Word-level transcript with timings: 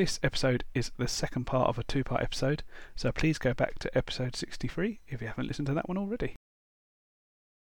This 0.00 0.18
episode 0.22 0.64
is 0.74 0.92
the 0.96 1.06
second 1.06 1.44
part 1.44 1.68
of 1.68 1.78
a 1.78 1.82
two 1.82 2.02
part 2.02 2.22
episode, 2.22 2.62
so 2.96 3.12
please 3.12 3.36
go 3.36 3.52
back 3.52 3.78
to 3.80 3.94
episode 3.94 4.34
63 4.34 4.98
if 5.06 5.20
you 5.20 5.28
haven't 5.28 5.46
listened 5.46 5.66
to 5.66 5.74
that 5.74 5.90
one 5.90 5.98
already. 5.98 6.36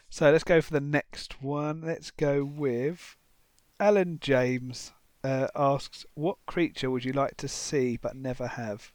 So 0.09 0.33
let's 0.33 0.43
go 0.43 0.63
for 0.63 0.73
the 0.73 0.81
next 0.81 1.43
one. 1.43 1.83
Let's 1.83 2.11
go 2.11 2.43
with 2.43 3.19
Alan 3.79 4.21
James 4.23 4.95
uh, 5.23 5.49
asks, 5.55 6.07
What 6.15 6.39
creature 6.47 6.91
would 6.91 7.05
you 7.05 7.13
like 7.13 7.37
to 7.37 7.47
see 7.47 7.99
but 7.99 8.17
never 8.17 8.47
have? 8.47 8.91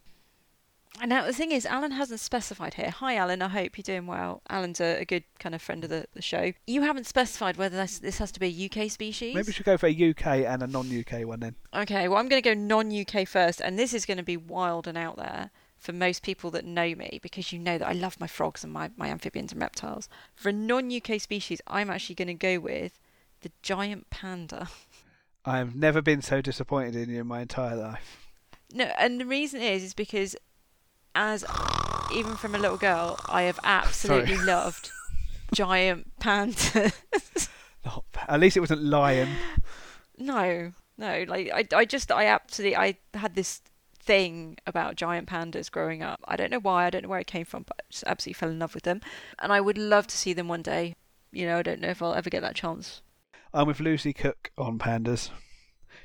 And 1.02 1.10
now 1.10 1.26
the 1.26 1.34
thing 1.34 1.52
is, 1.52 1.66
Alan 1.66 1.92
hasn't 1.92 2.20
specified 2.20 2.74
here. 2.74 2.90
Hi, 2.90 3.16
Alan. 3.16 3.42
I 3.42 3.48
hope 3.48 3.78
you're 3.78 3.84
doing 3.84 4.08
well. 4.08 4.42
Alan's 4.50 4.82
a, 4.82 5.02
a 5.02 5.06
good 5.06 5.24
kind 5.40 5.56
of 5.56 5.62
friend 5.62 5.84
of 5.84 5.90
the, 5.90 6.06
the 6.14 6.22
show. 6.22 6.52
You 6.68 6.82
haven't 6.82 7.06
specified 7.06 7.58
whether 7.58 7.78
this, 7.78 8.00
this 8.00 8.18
has 8.18 8.32
to 8.34 8.40
be 8.40 8.48
a 8.48 8.66
UK 8.66 8.90
species. 8.92 9.36
Maybe 9.36 9.48
we 9.48 9.54
should 9.54 9.66
go 9.66 9.78
for 9.78 9.88
a 9.88 10.10
UK 10.10 10.26
and 10.46 10.64
a 10.64 10.68
non 10.68 10.88
UK 10.88 11.26
one 11.26 11.40
then. 11.40 11.56
Okay, 11.74 12.08
well, 12.08 12.18
I'm 12.18 12.28
going 12.28 12.42
to 12.42 12.50
go 12.50 12.54
non 12.54 12.92
UK 12.92 13.28
first, 13.28 13.62
and 13.62 13.78
this 13.78 13.94
is 13.94 14.06
going 14.06 14.18
to 14.18 14.24
be 14.24 14.36
wild 14.36 14.88
and 14.88 14.98
out 14.98 15.18
there 15.18 15.52
for 15.78 15.94
most 15.94 16.24
people 16.24 16.52
that 16.52 16.66
know 16.66 16.94
me 16.96 17.20
because 17.24 17.54
you 17.54 17.60
know 17.60 17.78
that 17.78 17.88
I 17.88 17.94
love 17.94 18.20
my 18.20 18.28
frogs 18.28 18.64
and 18.64 18.74
my, 18.74 18.92
my 18.98 19.08
amphibians 19.08 19.54
and 19.54 19.62
reptiles. 19.62 20.10
For 20.36 20.50
a 20.50 20.54
non 20.54 20.92
UK 20.94 21.22
species, 21.22 21.62
I'm 21.68 21.90
actually 21.90 22.16
going 22.16 22.28
to 22.28 22.34
go 22.34 22.60
with 22.60 23.00
the 23.42 23.52
giant 23.62 24.10
panda. 24.10 24.70
I've 25.46 25.76
never 25.76 26.02
been 26.02 26.22
so 26.22 26.42
disappointed 26.42 26.96
in 26.96 27.10
you 27.10 27.22
in 27.22 27.28
my 27.28 27.42
entire 27.42 27.76
life. 27.76 28.28
No, 28.74 28.86
and 29.00 29.20
the 29.20 29.26
reason 29.26 29.62
is 29.62 29.84
is 29.84 29.94
because 29.94 30.36
as 31.16 31.44
even 32.14 32.36
from 32.36 32.56
a 32.56 32.58
little 32.58 32.78
girl, 32.78 33.20
I 33.28 33.44
have 33.44 33.60
absolutely 33.64 34.36
Sorry. 34.36 34.48
loved 34.48 34.92
giant 35.54 36.20
pandas. 36.20 37.50
Not. 37.86 38.06
At 38.28 38.40
least 38.40 38.58
it 38.58 38.62
wasn't 38.62 38.84
lion. 38.84 39.30
no, 40.18 40.72
no, 40.98 41.26
like 41.28 41.50
I, 41.54 41.66
I 41.76 41.86
just, 41.86 42.12
I 42.12 42.26
absolutely, 42.26 42.76
I 42.76 42.98
had 43.14 43.36
this 43.36 43.62
thing 44.02 44.58
about 44.68 44.96
giant 44.96 45.30
pandas 45.30 45.72
growing 45.72 46.02
up. 46.04 46.20
I 46.28 46.36
don't 46.36 46.52
know 46.52 46.60
why, 46.60 46.86
I 46.86 46.90
don't 46.90 47.04
know 47.04 47.10
where 47.10 47.20
it 47.20 47.28
came 47.28 47.46
from, 47.46 47.64
but 47.64 47.78
I 47.80 47.84
just 47.90 48.04
absolutely 48.06 48.38
fell 48.40 48.50
in 48.50 48.60
love 48.60 48.74
with 48.74 48.84
them, 48.84 49.02
and 49.40 49.54
I 49.54 49.62
would 49.62 49.78
love 49.78 50.08
to 50.08 50.18
see 50.18 50.34
them 50.34 50.48
one 50.48 50.62
day. 50.62 50.96
You 51.32 51.46
know, 51.46 51.60
I 51.60 51.62
don't 51.62 51.80
know 51.80 51.90
if 51.90 52.02
I'll 52.02 52.16
ever 52.16 52.30
get 52.30 52.42
that 52.42 52.56
chance. 52.56 53.02
I'm 53.54 53.68
with 53.68 53.80
Lucy 53.80 54.14
Cook 54.14 54.52
on 54.58 54.78
pandas. 54.80 55.30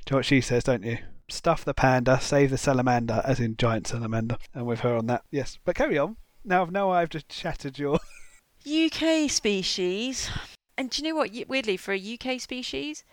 Do 0.04 0.10
you 0.10 0.12
know 0.12 0.18
what 0.18 0.26
she 0.26 0.40
says, 0.40 0.64
don't 0.64 0.82
you? 0.84 0.98
Stuff 1.28 1.64
the 1.64 1.74
panda, 1.74 2.20
save 2.20 2.50
the 2.50 2.58
salamander, 2.58 3.22
as 3.24 3.40
in 3.40 3.56
giant 3.56 3.86
salamander. 3.86 4.36
And 4.52 4.66
with 4.66 4.80
her 4.80 4.96
on 4.96 5.06
that, 5.06 5.22
yes. 5.30 5.58
But 5.64 5.76
carry 5.76 5.98
on. 5.98 6.16
Now, 6.44 6.66
now 6.66 6.90
I've 6.90 7.08
just 7.08 7.32
shattered 7.32 7.78
your. 7.78 7.98
UK 8.66 9.30
species, 9.30 10.30
and 10.76 10.90
do 10.90 11.02
you 11.02 11.08
know 11.08 11.16
what? 11.16 11.30
Weirdly, 11.48 11.76
for 11.76 11.92
a 11.92 12.18
UK 12.18 12.40
species, 12.40 13.04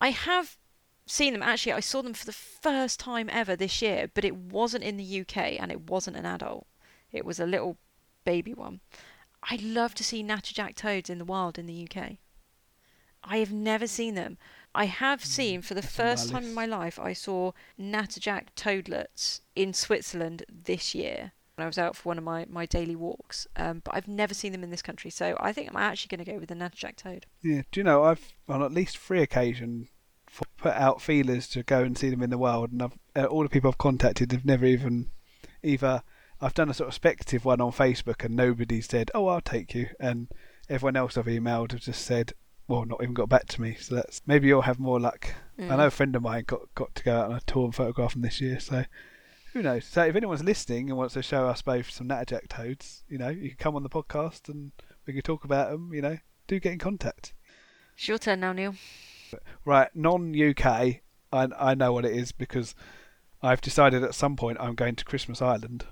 I 0.00 0.10
have 0.10 0.56
seen 1.06 1.32
them. 1.32 1.42
Actually, 1.42 1.72
I 1.72 1.80
saw 1.80 2.02
them 2.02 2.14
for 2.14 2.26
the 2.26 2.32
first 2.32 3.00
time 3.00 3.28
ever 3.30 3.56
this 3.56 3.82
year, 3.82 4.08
but 4.12 4.24
it 4.24 4.36
wasn't 4.36 4.84
in 4.84 4.96
the 4.96 5.20
UK 5.20 5.60
and 5.60 5.70
it 5.72 5.90
wasn't 5.90 6.16
an 6.16 6.26
adult. 6.26 6.66
It 7.10 7.24
was 7.24 7.40
a 7.40 7.46
little 7.46 7.78
baby 8.24 8.54
one. 8.54 8.80
I'd 9.50 9.62
love 9.62 9.94
to 9.96 10.04
see 10.04 10.22
natterjack 10.22 10.76
toads 10.76 11.10
in 11.10 11.18
the 11.18 11.24
wild 11.24 11.58
in 11.58 11.66
the 11.66 11.88
UK. 11.88 12.18
I 13.24 13.38
have 13.38 13.52
never 13.52 13.86
seen 13.86 14.14
them. 14.14 14.38
I 14.74 14.86
have 14.86 15.24
seen 15.24 15.62
for 15.62 15.74
the 15.74 15.82
first 15.82 16.30
time 16.30 16.44
in 16.44 16.54
my 16.54 16.66
life. 16.66 16.98
I 16.98 17.12
saw 17.12 17.52
natterjack 17.78 18.46
toadlets 18.56 19.42
in 19.54 19.74
Switzerland 19.74 20.44
this 20.48 20.94
year 20.94 21.32
when 21.56 21.64
I 21.64 21.66
was 21.66 21.78
out 21.78 21.94
for 21.94 22.08
one 22.08 22.18
of 22.18 22.24
my, 22.24 22.46
my 22.48 22.64
daily 22.64 22.96
walks. 22.96 23.46
Um, 23.56 23.82
but 23.84 23.94
I've 23.94 24.08
never 24.08 24.32
seen 24.32 24.52
them 24.52 24.64
in 24.64 24.70
this 24.70 24.82
country, 24.82 25.10
so 25.10 25.36
I 25.38 25.52
think 25.52 25.68
I'm 25.68 25.76
actually 25.76 26.16
going 26.16 26.24
to 26.24 26.32
go 26.32 26.38
with 26.38 26.48
the 26.48 26.54
natterjack 26.54 26.96
toad. 26.96 27.26
Yeah. 27.42 27.62
Do 27.70 27.80
you 27.80 27.84
know, 27.84 28.04
I've 28.04 28.32
on 28.48 28.62
at 28.62 28.72
least 28.72 28.96
three 28.96 29.20
occasions 29.20 29.88
put 30.56 30.72
out 30.72 31.02
feelers 31.02 31.46
to 31.48 31.62
go 31.62 31.82
and 31.82 31.96
see 31.96 32.08
them 32.08 32.22
in 32.22 32.30
the 32.30 32.38
wild, 32.38 32.72
and 32.72 32.82
I've, 32.82 32.98
uh, 33.14 33.24
all 33.24 33.42
the 33.42 33.48
people 33.48 33.68
I've 33.68 33.78
contacted 33.78 34.32
have 34.32 34.44
never 34.44 34.64
even 34.64 35.10
either. 35.62 36.02
I've 36.40 36.54
done 36.54 36.70
a 36.70 36.74
sort 36.74 36.88
of 36.88 36.94
speculative 36.94 37.44
one 37.44 37.60
on 37.60 37.72
Facebook, 37.72 38.24
and 38.24 38.34
nobody 38.34 38.80
said, 38.80 39.10
"Oh, 39.14 39.26
I'll 39.26 39.42
take 39.42 39.74
you," 39.74 39.88
and 40.00 40.28
everyone 40.68 40.96
else 40.96 41.16
I've 41.16 41.26
emailed 41.26 41.72
have 41.72 41.82
just 41.82 42.04
said, 42.04 42.32
"Well, 42.72 42.86
not 42.86 43.02
even 43.02 43.14
got 43.14 43.28
back 43.28 43.46
to 43.48 43.60
me." 43.60 43.74
So 43.74 43.96
that's 43.96 44.22
maybe 44.26 44.48
you'll 44.48 44.62
have 44.62 44.78
more 44.78 44.98
luck. 44.98 45.34
I 45.58 45.76
know 45.76 45.86
a 45.86 45.90
friend 45.90 46.16
of 46.16 46.22
mine 46.22 46.44
got 46.46 46.74
got 46.74 46.94
to 46.94 47.02
go 47.04 47.16
out 47.16 47.30
on 47.30 47.36
a 47.36 47.40
tour 47.40 47.64
and 47.64 47.74
photograph 47.74 48.14
them 48.14 48.22
this 48.22 48.40
year, 48.40 48.58
so 48.58 48.84
who 49.52 49.62
knows? 49.62 49.84
So 49.84 50.04
if 50.04 50.16
anyone's 50.16 50.42
listening 50.42 50.88
and 50.88 50.96
wants 50.96 51.14
to 51.14 51.22
show 51.22 51.46
us 51.46 51.60
both 51.60 51.90
some 51.90 52.08
natterjack 52.08 52.48
toads, 52.48 53.04
you 53.08 53.18
know, 53.18 53.28
you 53.28 53.50
can 53.50 53.58
come 53.58 53.76
on 53.76 53.82
the 53.82 53.90
podcast 53.90 54.48
and 54.48 54.72
we 55.06 55.12
can 55.12 55.22
talk 55.22 55.44
about 55.44 55.70
them. 55.70 55.92
You 55.92 56.00
know, 56.00 56.18
do 56.46 56.58
get 56.58 56.72
in 56.72 56.78
contact. 56.78 57.34
It's 57.94 58.08
your 58.08 58.18
turn 58.18 58.40
now, 58.40 58.52
Neil. 58.52 58.74
Right, 59.64 59.88
non-UK, 59.94 60.64
I 60.64 61.00
I 61.32 61.74
know 61.74 61.92
what 61.92 62.04
it 62.04 62.16
is 62.16 62.32
because 62.32 62.74
I've 63.42 63.60
decided 63.60 64.02
at 64.02 64.14
some 64.14 64.36
point 64.36 64.58
I'm 64.60 64.74
going 64.74 64.96
to 64.96 65.04
Christmas 65.04 65.42
Island, 65.42 65.86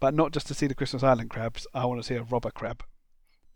but 0.00 0.14
not 0.14 0.32
just 0.32 0.46
to 0.48 0.54
see 0.54 0.66
the 0.66 0.74
Christmas 0.74 1.02
Island 1.02 1.30
crabs. 1.30 1.66
I 1.74 1.84
want 1.84 2.00
to 2.00 2.06
see 2.06 2.14
a 2.14 2.22
robber 2.22 2.50
crab, 2.50 2.82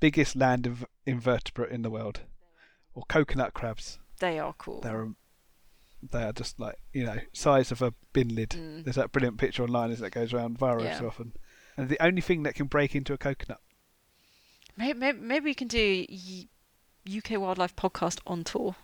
biggest 0.00 0.36
land 0.36 0.66
of 0.66 0.84
invertebrate 1.06 1.70
in 1.72 1.82
the 1.82 1.90
world, 1.90 2.20
or 2.96 3.04
coconut 3.08 3.54
crabs. 3.54 4.00
They 4.18 4.40
are 4.40 4.54
cool. 4.58 4.80
They're 4.80 5.08
they 6.10 6.22
are 6.24 6.32
just 6.32 6.58
like 6.58 6.76
you 6.92 7.04
know 7.04 7.18
size 7.32 7.70
of 7.70 7.82
a 7.82 7.94
bin 8.12 8.34
lid. 8.34 8.50
Mm. 8.50 8.82
There's 8.84 8.96
that 8.96 9.12
brilliant 9.12 9.38
picture 9.38 9.62
online 9.62 9.92
as 9.92 10.00
that 10.00 10.10
goes 10.10 10.32
around 10.32 10.58
viral 10.58 10.82
Yeah. 10.82 10.98
so 10.98 11.06
often. 11.06 11.32
And 11.76 11.88
the 11.88 12.02
only 12.04 12.22
thing 12.22 12.42
that 12.42 12.54
can 12.54 12.66
break 12.66 12.94
into 12.96 13.12
a 13.12 13.18
coconut. 13.18 13.60
Maybe, 14.78 14.98
maybe, 14.98 15.18
maybe 15.20 15.44
we 15.44 15.54
can 15.54 15.68
do 15.68 16.06
UK 17.06 17.38
Wildlife 17.38 17.76
Podcast 17.76 18.20
on 18.26 18.44
tour. 18.44 18.76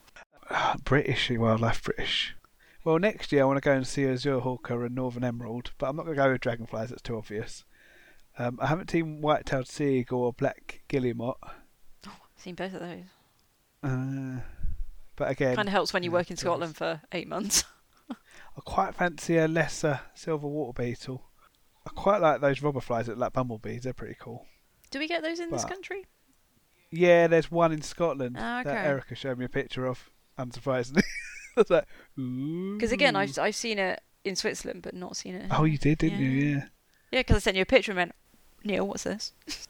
Ah, 0.51 0.77
British 0.84 1.31
wildlife, 1.31 1.83
British. 1.83 2.34
Well, 2.84 2.99
next 2.99 3.31
year 3.33 3.43
I 3.43 3.45
want 3.47 3.59
to 3.59 3.61
go 3.65 3.72
and 3.72 3.87
see 3.87 4.06
Azure 4.06 4.41
Hawker 4.41 4.84
and 4.84 4.95
Northern 4.95 5.25
Emerald, 5.25 5.72
but 5.78 5.89
I'm 5.89 5.97
not 5.97 6.05
going 6.05 6.17
to 6.17 6.22
go 6.22 6.33
with 6.33 6.41
dragonflies. 6.41 6.91
That's 6.91 7.03
too 7.03 7.17
obvious. 7.17 7.65
Um, 8.39 8.59
I 8.61 8.67
haven't 8.67 8.91
seen 8.91 9.21
white-tailed 9.21 9.69
sea 9.69 9.99
eagle 9.99 10.22
or 10.22 10.33
black 10.33 10.83
guillemot. 10.89 11.37
i've 11.45 12.11
Seen 12.37 12.55
both 12.55 12.75
of 12.75 12.81
those. 12.81 13.05
Uh, 13.82 14.41
but 15.16 15.31
again, 15.31 15.56
Kind 15.56 15.69
of 15.69 15.72
helps 15.72 15.93
when 15.93 16.03
you 16.03 16.10
yeah, 16.10 16.15
work 16.19 16.31
in 16.31 16.37
Scotland 16.37 16.76
for 16.76 17.00
eight 17.12 17.28
months. 17.28 17.65
I 18.10 18.60
quite 18.65 18.94
fancy 18.94 19.37
a 19.38 19.48
lesser 19.48 20.00
silver 20.15 20.47
water 20.47 20.82
beetle. 20.82 21.25
I 21.87 21.91
quite 21.91 22.21
like 22.21 22.41
those 22.41 22.62
robber 22.62 22.81
flies 22.81 23.06
that 23.06 23.19
like 23.19 23.32
bumblebees. 23.32 23.82
They're 23.82 23.92
pretty 23.92 24.16
cool. 24.21 24.47
Do 24.91 24.98
we 24.98 25.09
get 25.09 25.22
those 25.22 25.41
in 25.41 25.50
this 25.50 25.65
country? 25.65 26.06
Yeah, 26.91 27.26
there's 27.26 27.50
one 27.50 27.72
in 27.72 27.81
Scotland 27.81 28.37
Ah, 28.38 28.62
that. 28.62 28.87
Erica 28.87 29.15
showed 29.15 29.38
me 29.38 29.47
a 29.47 29.48
picture 29.48 29.87
of. 29.87 30.10
Unsurprisingly, 30.38 31.03
was 31.56 31.69
like. 31.71 31.87
Because 32.16 32.92
again, 32.92 33.16
I've 33.16 33.38
I've 33.38 33.54
seen 33.54 33.78
it 33.78 34.00
in 34.25 34.37
Switzerland, 34.37 34.82
but 34.82 34.94
not 34.94 35.16
seen 35.16 35.34
it. 35.34 35.47
Oh, 35.50 35.65
you 35.65 35.78
did, 35.78 35.98
didn't 35.98 36.21
you? 36.21 36.28
Yeah. 36.28 36.56
Yeah. 36.56 36.65
Yeah, 37.12 37.21
because 37.21 37.37
I 37.37 37.41
sent 37.41 37.56
you 37.56 37.62
a 37.62 37.66
picture 37.66 37.92
and 37.92 37.97
went, 37.98 38.12
Neil, 38.65 38.87
what's 38.87 39.03
this? 39.03 39.32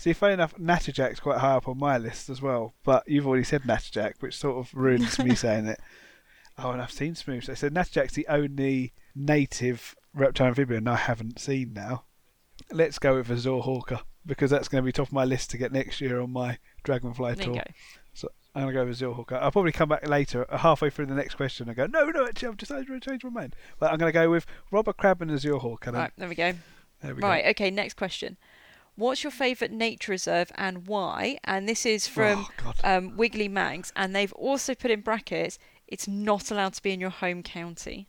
See, 0.00 0.14
funny 0.14 0.32
enough, 0.32 0.54
Natterjack's 0.54 1.20
quite 1.20 1.40
high 1.40 1.56
up 1.56 1.68
on 1.68 1.76
my 1.76 1.98
list 1.98 2.30
as 2.30 2.40
well, 2.40 2.72
but 2.84 3.06
you've 3.06 3.26
already 3.26 3.44
said 3.44 3.64
Natterjack, 3.64 4.14
which 4.20 4.34
sort 4.34 4.56
of 4.56 4.72
ruins 4.72 5.18
me 5.18 5.34
saying 5.34 5.66
it. 5.66 5.78
Oh, 6.56 6.70
and 6.70 6.80
I've 6.80 6.90
seen 6.90 7.14
Smooth. 7.14 7.44
So 7.44 7.68
Natterjack's 7.68 8.14
the 8.14 8.26
only 8.26 8.94
native 9.14 9.94
reptile 10.14 10.46
amphibian 10.46 10.88
I 10.88 10.96
haven't 10.96 11.38
seen 11.38 11.74
now. 11.74 12.04
Let's 12.72 12.98
go 12.98 13.16
with 13.16 13.30
Azure 13.30 13.58
Hawker, 13.58 14.00
because 14.24 14.50
that's 14.50 14.68
going 14.68 14.82
to 14.82 14.86
be 14.86 14.90
top 14.90 15.08
of 15.08 15.12
my 15.12 15.26
list 15.26 15.50
to 15.50 15.58
get 15.58 15.70
next 15.70 16.00
year 16.00 16.22
on 16.22 16.32
my 16.32 16.56
Dragonfly 16.82 17.34
There 17.34 17.44
tour. 17.44 17.54
go. 17.56 17.62
So 18.14 18.28
I'm 18.54 18.62
going 18.62 18.74
to 18.74 18.80
go 18.80 18.86
with 18.86 18.96
Azure 18.96 19.12
Hawker. 19.12 19.36
I'll 19.36 19.52
probably 19.52 19.72
come 19.72 19.90
back 19.90 20.08
later, 20.08 20.50
uh, 20.50 20.56
halfway 20.56 20.88
through 20.88 21.06
the 21.06 21.14
next 21.14 21.34
question, 21.34 21.68
and 21.68 21.76
go, 21.76 21.84
no, 21.84 22.06
no, 22.06 22.26
actually, 22.26 22.48
I've 22.48 22.56
decided 22.56 22.86
to 22.86 23.00
change 23.00 23.22
my 23.22 23.28
mind. 23.28 23.54
But 23.78 23.92
I'm 23.92 23.98
going 23.98 24.08
to 24.10 24.18
go 24.18 24.30
with 24.30 24.46
Robber 24.70 24.94
Crab 24.94 25.20
and 25.20 25.30
Azure 25.30 25.58
Hawker. 25.58 25.92
Right, 25.92 26.10
there 26.16 26.26
we 26.26 26.36
go. 26.36 26.54
There 27.02 27.14
we 27.14 27.20
Right, 27.20 27.44
okay, 27.48 27.70
next 27.70 27.98
question. 27.98 28.38
What's 28.96 29.22
your 29.24 29.30
favourite 29.30 29.72
nature 29.72 30.12
reserve 30.12 30.52
and 30.56 30.86
why? 30.86 31.38
And 31.44 31.68
this 31.68 31.86
is 31.86 32.06
from 32.06 32.46
Oh, 32.64 32.72
um, 32.84 33.16
Wiggly 33.16 33.48
Manx, 33.48 33.92
and 33.96 34.14
they've 34.14 34.32
also 34.34 34.74
put 34.74 34.90
in 34.90 35.00
brackets, 35.00 35.58
it's 35.88 36.06
not 36.06 36.50
allowed 36.50 36.74
to 36.74 36.82
be 36.82 36.92
in 36.92 37.00
your 37.00 37.10
home 37.10 37.42
county. 37.42 38.08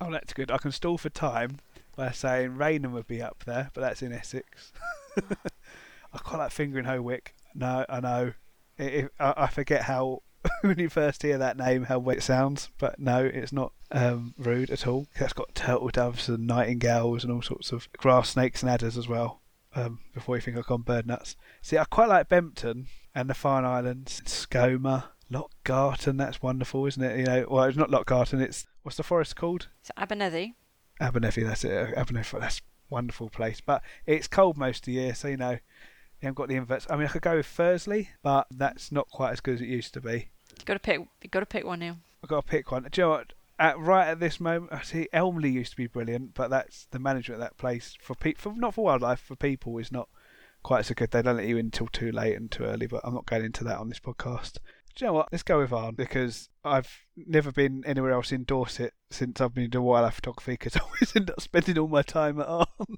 Oh, 0.00 0.10
that's 0.10 0.32
good. 0.32 0.50
I 0.50 0.58
can 0.58 0.72
stall 0.72 0.98
for 0.98 1.10
time 1.10 1.58
by 1.96 2.10
saying 2.10 2.56
Rainham 2.56 2.92
would 2.92 3.06
be 3.06 3.22
up 3.22 3.44
there, 3.46 3.70
but 3.72 3.80
that's 3.82 4.02
in 4.02 4.12
Essex. 4.12 4.72
I 5.16 6.18
quite 6.18 6.38
like 6.38 6.50
Fingringhoe 6.52 7.02
Wick. 7.02 7.34
No, 7.54 7.86
I 7.88 8.00
know. 8.00 8.32
I- 8.78 8.82
If, 8.82 9.08
I, 9.20 9.34
I 9.36 9.46
forget 9.46 9.82
how 9.82 10.22
when 10.62 10.78
you 10.78 10.88
first 10.88 11.22
hear 11.22 11.38
that 11.38 11.56
name 11.56 11.84
how 11.84 12.00
it 12.10 12.22
sounds, 12.22 12.68
but 12.78 12.98
no, 12.98 13.24
it's 13.24 13.52
not 13.52 13.72
um, 13.92 14.34
rude 14.36 14.70
at 14.70 14.86
all. 14.86 15.06
It's 15.14 15.32
got 15.32 15.54
turtle 15.54 15.88
doves 15.88 16.28
and 16.28 16.46
nightingales 16.46 17.22
and 17.24 17.32
all 17.32 17.42
sorts 17.42 17.70
of 17.72 17.90
grass 17.92 18.30
snakes 18.30 18.62
and 18.62 18.70
adders 18.70 18.98
as 18.98 19.06
well. 19.08 19.40
Um, 19.76 19.98
before 20.12 20.36
you 20.36 20.40
think 20.40 20.56
I've 20.56 20.66
gone 20.66 20.82
bird 20.82 21.06
nuts. 21.06 21.36
See, 21.60 21.76
I 21.76 21.84
quite 21.84 22.08
like 22.08 22.28
Bempton 22.28 22.86
and 23.14 23.28
the 23.28 23.34
Farne 23.34 23.64
Islands, 23.64 24.22
Skomer, 24.24 25.04
Lochgarten. 25.32 26.16
That's 26.16 26.40
wonderful, 26.40 26.86
isn't 26.86 27.02
it? 27.02 27.18
You 27.18 27.24
know, 27.24 27.46
well, 27.50 27.64
it's 27.64 27.76
not 27.76 27.90
Loch 27.90 28.06
Garten. 28.06 28.40
It's 28.40 28.66
what's 28.82 28.96
the 28.96 29.02
forest 29.02 29.34
called? 29.34 29.66
So 29.82 29.92
Abernethy, 29.96 30.54
Abernethy, 31.00 31.42
that's 31.42 31.64
it. 31.64 31.92
Abernethy, 31.96 32.38
that's 32.38 32.58
a 32.58 32.62
wonderful 32.88 33.28
place. 33.30 33.60
But 33.60 33.82
it's 34.06 34.28
cold 34.28 34.56
most 34.56 34.82
of 34.82 34.86
the 34.86 34.92
year, 34.92 35.14
so 35.14 35.26
you 35.28 35.36
know, 35.36 35.50
you 35.50 35.58
haven't 36.22 36.36
got 36.36 36.48
the 36.48 36.54
inverts. 36.56 36.86
I 36.88 36.96
mean, 36.96 37.06
I 37.06 37.10
could 37.10 37.22
go 37.22 37.36
with 37.36 37.46
Thursley, 37.46 38.08
but 38.22 38.46
that's 38.50 38.92
not 38.92 39.08
quite 39.10 39.32
as 39.32 39.40
good 39.40 39.54
as 39.54 39.60
it 39.60 39.68
used 39.68 39.92
to 39.94 40.00
be. 40.00 40.28
you've 40.56 40.64
got 40.66 40.74
to 40.74 40.78
pick. 40.78 41.00
You've 41.22 41.32
got 41.32 41.40
to 41.40 41.46
pick 41.46 41.64
one 41.64 41.80
now. 41.80 41.96
I've 42.22 42.30
got 42.30 42.46
to 42.46 42.50
pick 42.50 42.70
one. 42.70 42.86
Do 42.90 43.00
you 43.00 43.06
know 43.06 43.10
what? 43.10 43.32
At 43.58 43.78
right 43.78 44.08
at 44.08 44.18
this 44.20 44.40
moment, 44.40 44.72
I 44.72 44.82
see 44.82 45.08
Elmley 45.12 45.50
used 45.50 45.70
to 45.72 45.76
be 45.76 45.86
brilliant, 45.86 46.34
but 46.34 46.50
that's 46.50 46.86
the 46.90 46.98
management 46.98 47.40
of 47.40 47.46
that 47.46 47.56
place 47.56 47.96
for 48.00 48.14
people, 48.14 48.54
not 48.56 48.74
for 48.74 48.84
wildlife, 48.84 49.20
for 49.20 49.36
people 49.36 49.78
is 49.78 49.92
not 49.92 50.08
quite 50.62 50.84
so 50.86 50.94
good. 50.94 51.10
They 51.12 51.22
don't 51.22 51.36
let 51.36 51.46
you 51.46 51.56
in 51.58 51.66
until 51.66 51.86
too 51.86 52.10
late 52.10 52.36
and 52.36 52.50
too 52.50 52.64
early, 52.64 52.86
but 52.86 53.00
I'm 53.04 53.14
not 53.14 53.26
going 53.26 53.44
into 53.44 53.62
that 53.64 53.78
on 53.78 53.88
this 53.88 54.00
podcast. 54.00 54.54
Do 54.96 55.04
you 55.04 55.06
know 55.08 55.12
what? 55.14 55.28
Let's 55.32 55.42
go 55.42 55.58
with 55.58 55.72
Arne 55.72 55.94
because 55.94 56.48
I've 56.64 56.88
never 57.16 57.50
been 57.52 57.82
anywhere 57.86 58.12
else 58.12 58.30
in 58.32 58.44
Dorset 58.44 58.92
since 59.10 59.40
I've 59.40 59.54
been 59.54 59.70
doing 59.70 59.84
wildlife 59.84 60.14
photography 60.14 60.52
because 60.52 60.76
I 60.76 60.80
always 60.80 61.14
end 61.14 61.30
up 61.30 61.40
spending 61.40 61.78
all 61.78 61.88
my 61.88 62.02
time 62.02 62.40
at 62.40 62.46
Arne. 62.48 62.66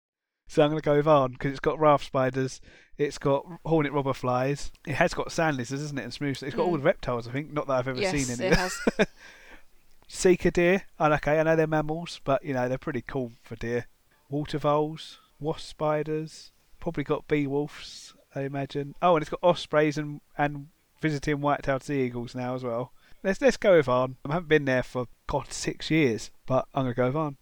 So 0.48 0.62
I'm 0.62 0.70
going 0.70 0.80
to 0.80 0.84
go 0.84 0.94
with 0.96 1.08
Arne 1.08 1.32
because 1.32 1.50
it's 1.50 1.58
got 1.58 1.80
raft 1.80 2.06
spiders, 2.06 2.60
it's 2.98 3.18
got 3.18 3.44
hornet 3.64 3.92
robber 3.92 4.12
flies, 4.12 4.70
it 4.86 4.94
has 4.94 5.12
got 5.12 5.32
sand 5.32 5.56
lizards, 5.56 5.82
isn't 5.82 5.98
it, 5.98 6.04
and 6.04 6.14
smooth. 6.14 6.40
It's 6.40 6.54
got 6.54 6.62
all 6.62 6.74
Mm. 6.74 6.78
the 6.78 6.84
reptiles, 6.84 7.26
I 7.26 7.32
think. 7.32 7.52
Not 7.52 7.66
that 7.66 7.72
I've 7.72 7.88
ever 7.88 8.00
yes, 8.00 8.12
seen 8.12 8.32
any. 8.38 8.52
it 8.52 8.56
has. 8.56 8.78
Sika 10.08 10.50
deer, 10.50 10.82
and 10.98 11.14
okay, 11.14 11.40
I 11.40 11.42
know 11.42 11.56
they're 11.56 11.66
mammals, 11.66 12.20
but 12.24 12.44
you 12.44 12.54
know 12.54 12.68
they're 12.68 12.78
pretty 12.78 13.02
cool 13.02 13.32
for 13.42 13.56
deer. 13.56 13.86
Water 14.28 14.58
voles, 14.58 15.18
wasp 15.40 15.66
spiders, 15.66 16.52
probably 16.80 17.04
got 17.04 17.28
bee 17.28 17.46
wolves, 17.46 18.14
I 18.34 18.42
imagine. 18.42 18.94
Oh, 19.02 19.16
and 19.16 19.22
it's 19.22 19.30
got 19.30 19.40
ospreys 19.42 19.98
and 19.98 20.20
and 20.38 20.68
visiting 21.00 21.40
white-tailed 21.40 21.82
sea 21.82 22.02
eagles 22.02 22.34
now 22.34 22.54
as 22.54 22.62
well. 22.62 22.92
Let's 23.22 23.40
let's 23.40 23.56
go 23.56 23.76
with 23.76 23.88
Arne. 23.88 24.16
I 24.24 24.34
haven't 24.34 24.48
been 24.48 24.64
there 24.64 24.82
for 24.82 25.08
God 25.26 25.52
six 25.52 25.90
years, 25.90 26.30
but 26.46 26.66
I'm 26.74 26.84
gonna 26.84 26.94
go 26.94 27.06
with 27.06 27.16
Arne. 27.16 27.36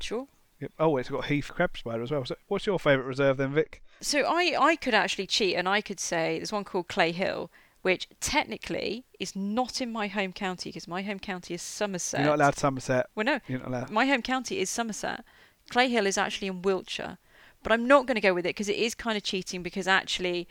Sure. 0.00 0.28
Yep. 0.60 0.72
Oh, 0.78 0.96
it's 0.96 1.08
got 1.08 1.26
heath 1.26 1.50
crab 1.52 1.76
spider 1.76 2.02
as 2.02 2.10
well. 2.10 2.24
So, 2.24 2.36
what's 2.48 2.66
your 2.66 2.78
favourite 2.78 3.06
reserve 3.06 3.38
then, 3.38 3.54
Vic? 3.54 3.82
So 4.00 4.20
I, 4.20 4.56
I 4.58 4.76
could 4.76 4.94
actually 4.94 5.26
cheat 5.26 5.56
and 5.56 5.68
I 5.68 5.80
could 5.80 6.00
say 6.00 6.38
there's 6.38 6.52
one 6.52 6.64
called 6.64 6.88
Clay 6.88 7.12
Hill, 7.12 7.50
which 7.84 8.08
technically 8.18 9.04
is 9.20 9.36
not 9.36 9.82
in 9.82 9.92
my 9.92 10.06
home 10.06 10.32
county 10.32 10.70
because 10.70 10.88
my 10.88 11.02
home 11.02 11.18
county 11.18 11.52
is 11.52 11.60
Somerset. 11.60 12.20
You're 12.20 12.30
not 12.30 12.36
allowed 12.36 12.56
Somerset. 12.56 13.10
Well, 13.14 13.26
no, 13.26 13.40
You're 13.46 13.58
not 13.58 13.68
allowed. 13.68 13.90
my 13.90 14.06
home 14.06 14.22
county 14.22 14.58
is 14.58 14.70
Somerset. 14.70 15.22
Clay 15.68 15.90
Hill 15.90 16.06
is 16.06 16.16
actually 16.16 16.48
in 16.48 16.62
Wiltshire, 16.62 17.18
but 17.62 17.72
I'm 17.72 17.86
not 17.86 18.06
going 18.06 18.14
to 18.14 18.22
go 18.22 18.32
with 18.32 18.46
it 18.46 18.56
because 18.56 18.70
it 18.70 18.76
is 18.78 18.94
kind 18.94 19.18
of 19.18 19.22
cheating 19.22 19.62
because 19.62 19.86
actually 19.86 20.48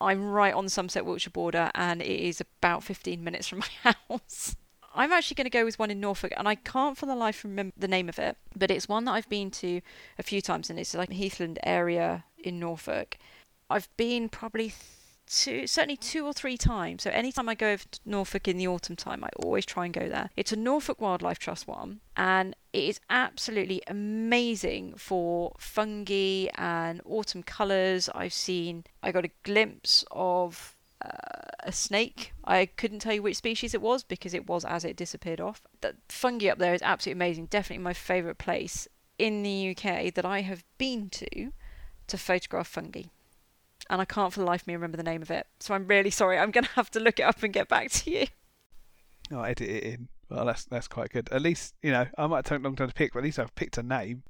I'm 0.00 0.28
right 0.28 0.52
on 0.52 0.64
the 0.64 0.70
Somerset 0.70 1.06
Wiltshire 1.06 1.30
border 1.30 1.70
and 1.76 2.02
it 2.02 2.08
is 2.20 2.40
about 2.40 2.82
15 2.82 3.22
minutes 3.22 3.46
from 3.46 3.60
my 3.84 3.92
house. 4.10 4.56
I'm 4.96 5.12
actually 5.12 5.36
going 5.36 5.44
to 5.44 5.50
go 5.50 5.64
with 5.64 5.78
one 5.78 5.92
in 5.92 6.00
Norfolk, 6.00 6.32
and 6.36 6.48
I 6.48 6.56
can't 6.56 6.98
for 6.98 7.06
the 7.06 7.14
life 7.14 7.44
remember 7.44 7.72
the 7.78 7.86
name 7.86 8.08
of 8.08 8.18
it, 8.18 8.36
but 8.56 8.68
it's 8.72 8.88
one 8.88 9.04
that 9.04 9.12
I've 9.12 9.28
been 9.28 9.52
to 9.52 9.80
a 10.18 10.24
few 10.24 10.40
times, 10.40 10.70
and 10.70 10.80
it's 10.80 10.92
like 10.92 11.10
a 11.10 11.14
Heathland 11.14 11.58
area 11.62 12.24
in 12.36 12.58
Norfolk. 12.58 13.16
I've 13.70 13.88
been 13.96 14.28
probably 14.28 14.72
two, 15.28 15.66
certainly 15.66 15.96
two 15.96 16.24
or 16.24 16.32
three 16.32 16.56
times. 16.56 17.02
So 17.02 17.10
anytime 17.10 17.48
I 17.48 17.54
go 17.54 17.70
over 17.70 17.84
to 17.90 18.00
Norfolk 18.04 18.48
in 18.48 18.56
the 18.56 18.66
autumn 18.66 18.96
time, 18.96 19.22
I 19.22 19.28
always 19.36 19.66
try 19.66 19.84
and 19.84 19.94
go 19.94 20.08
there. 20.08 20.30
It's 20.36 20.52
a 20.52 20.56
Norfolk 20.56 21.00
Wildlife 21.00 21.38
Trust 21.38 21.66
one, 21.66 22.00
and 22.16 22.56
it 22.72 22.84
is 22.84 23.00
absolutely 23.10 23.82
amazing 23.86 24.94
for 24.96 25.54
fungi 25.58 26.46
and 26.56 27.00
autumn 27.04 27.42
colours. 27.42 28.08
I've 28.14 28.32
seen, 28.32 28.84
I 29.02 29.12
got 29.12 29.24
a 29.24 29.30
glimpse 29.42 30.04
of 30.10 30.76
uh, 31.04 31.08
a 31.60 31.72
snake. 31.72 32.32
I 32.44 32.66
couldn't 32.66 33.00
tell 33.00 33.14
you 33.14 33.22
which 33.22 33.36
species 33.36 33.74
it 33.74 33.82
was 33.82 34.02
because 34.02 34.34
it 34.34 34.48
was 34.48 34.64
as 34.64 34.84
it 34.84 34.96
disappeared 34.96 35.40
off. 35.40 35.60
The 35.80 35.96
fungi 36.08 36.48
up 36.48 36.58
there 36.58 36.74
is 36.74 36.82
absolutely 36.82 37.18
amazing. 37.18 37.46
Definitely 37.46 37.84
my 37.84 37.94
favourite 37.94 38.38
place 38.38 38.88
in 39.18 39.42
the 39.42 39.70
UK 39.70 40.14
that 40.14 40.24
I 40.24 40.40
have 40.42 40.64
been 40.78 41.10
to 41.10 41.52
to 42.06 42.16
photograph 42.16 42.68
fungi. 42.68 43.02
And 43.90 44.00
I 44.00 44.04
can't 44.04 44.32
for 44.32 44.40
the 44.40 44.46
life 44.46 44.62
of 44.62 44.66
me 44.66 44.74
remember 44.74 44.96
the 44.96 45.02
name 45.02 45.22
of 45.22 45.30
it. 45.30 45.46
So 45.60 45.74
I'm 45.74 45.86
really 45.86 46.10
sorry. 46.10 46.38
I'm 46.38 46.50
going 46.50 46.64
to 46.64 46.70
have 46.72 46.90
to 46.92 47.00
look 47.00 47.18
it 47.18 47.22
up 47.22 47.42
and 47.42 47.52
get 47.52 47.68
back 47.68 47.90
to 47.90 48.10
you. 48.10 48.26
I'll 49.32 49.44
edit 49.44 49.68
it 49.68 49.82
in. 49.84 50.08
Well, 50.28 50.44
that's 50.44 50.64
that's 50.64 50.88
quite 50.88 51.10
good. 51.10 51.28
At 51.32 51.42
least 51.42 51.74
you 51.82 51.90
know 51.90 52.06
I 52.16 52.26
might 52.26 52.44
take 52.44 52.60
a 52.60 52.62
long 52.62 52.76
time 52.76 52.88
to 52.88 52.94
pick, 52.94 53.12
but 53.12 53.20
at 53.20 53.24
least 53.24 53.38
I've 53.38 53.54
picked 53.54 53.78
a 53.78 53.82
name. 53.82 54.22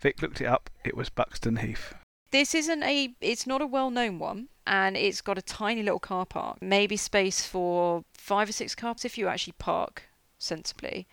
Vic 0.00 0.20
looked 0.20 0.40
it 0.40 0.46
up. 0.46 0.68
It 0.84 0.96
was 0.96 1.10
Buxton 1.10 1.56
Heath. 1.56 1.94
This 2.32 2.54
isn't 2.54 2.82
a, 2.82 3.14
it's 3.20 3.46
not 3.46 3.60
a 3.60 3.66
well 3.66 3.90
known 3.90 4.18
one. 4.18 4.48
And 4.66 4.96
it's 4.96 5.20
got 5.20 5.38
a 5.38 5.42
tiny 5.42 5.82
little 5.82 6.00
car 6.00 6.24
park. 6.24 6.58
Maybe 6.60 6.96
space 6.96 7.46
for 7.46 8.04
five 8.14 8.48
or 8.48 8.52
six 8.52 8.74
cars 8.74 9.04
if 9.04 9.18
you 9.18 9.28
actually 9.28 9.54
park 9.58 10.04
sensibly. 10.38 11.06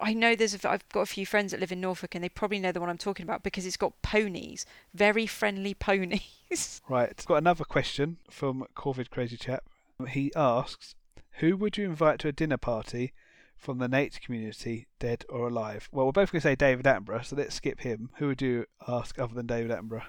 I 0.00 0.14
know 0.14 0.34
there's 0.34 0.54
a, 0.54 0.70
I've 0.70 0.88
got 0.88 1.00
a 1.00 1.06
few 1.06 1.26
friends 1.26 1.52
that 1.52 1.60
live 1.60 1.72
in 1.72 1.80
Norfolk 1.80 2.14
and 2.14 2.24
they 2.24 2.28
probably 2.28 2.58
know 2.58 2.72
the 2.72 2.80
one 2.80 2.88
I'm 2.88 2.98
talking 2.98 3.24
about 3.24 3.42
because 3.42 3.66
it's 3.66 3.76
got 3.76 4.00
ponies, 4.02 4.64
very 4.94 5.26
friendly 5.26 5.74
ponies. 5.78 6.80
Right. 6.88 7.24
Got 7.26 7.36
another 7.36 7.64
question 7.64 8.18
from 8.30 8.66
Corvid 8.74 9.10
Crazy 9.10 9.36
Chap. 9.36 9.64
He 10.08 10.32
asks, 10.34 10.94
"Who 11.38 11.56
would 11.56 11.76
you 11.76 11.86
invite 11.86 12.18
to 12.20 12.28
a 12.28 12.32
dinner 12.32 12.58
party 12.58 13.12
from 13.56 13.78
the 13.78 13.88
Nate 13.88 14.20
community, 14.20 14.86
dead 14.98 15.24
or 15.28 15.48
alive?" 15.48 15.88
Well, 15.90 16.06
we're 16.06 16.12
both 16.12 16.32
going 16.32 16.40
to 16.40 16.48
say 16.48 16.54
David 16.54 16.84
Attenborough, 16.84 17.24
so 17.24 17.36
let's 17.36 17.54
skip 17.54 17.80
him. 17.80 18.10
Who 18.16 18.28
would 18.28 18.42
you 18.42 18.66
ask 18.86 19.18
other 19.18 19.34
than 19.34 19.46
David 19.46 19.70
Attenborough? 19.70 20.04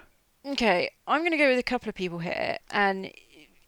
Okay, 0.46 0.90
I'm 1.06 1.22
going 1.22 1.32
to 1.32 1.38
go 1.38 1.48
with 1.48 1.58
a 1.58 1.62
couple 1.62 1.88
of 1.88 1.94
people 1.94 2.18
here, 2.20 2.58
and 2.70 3.10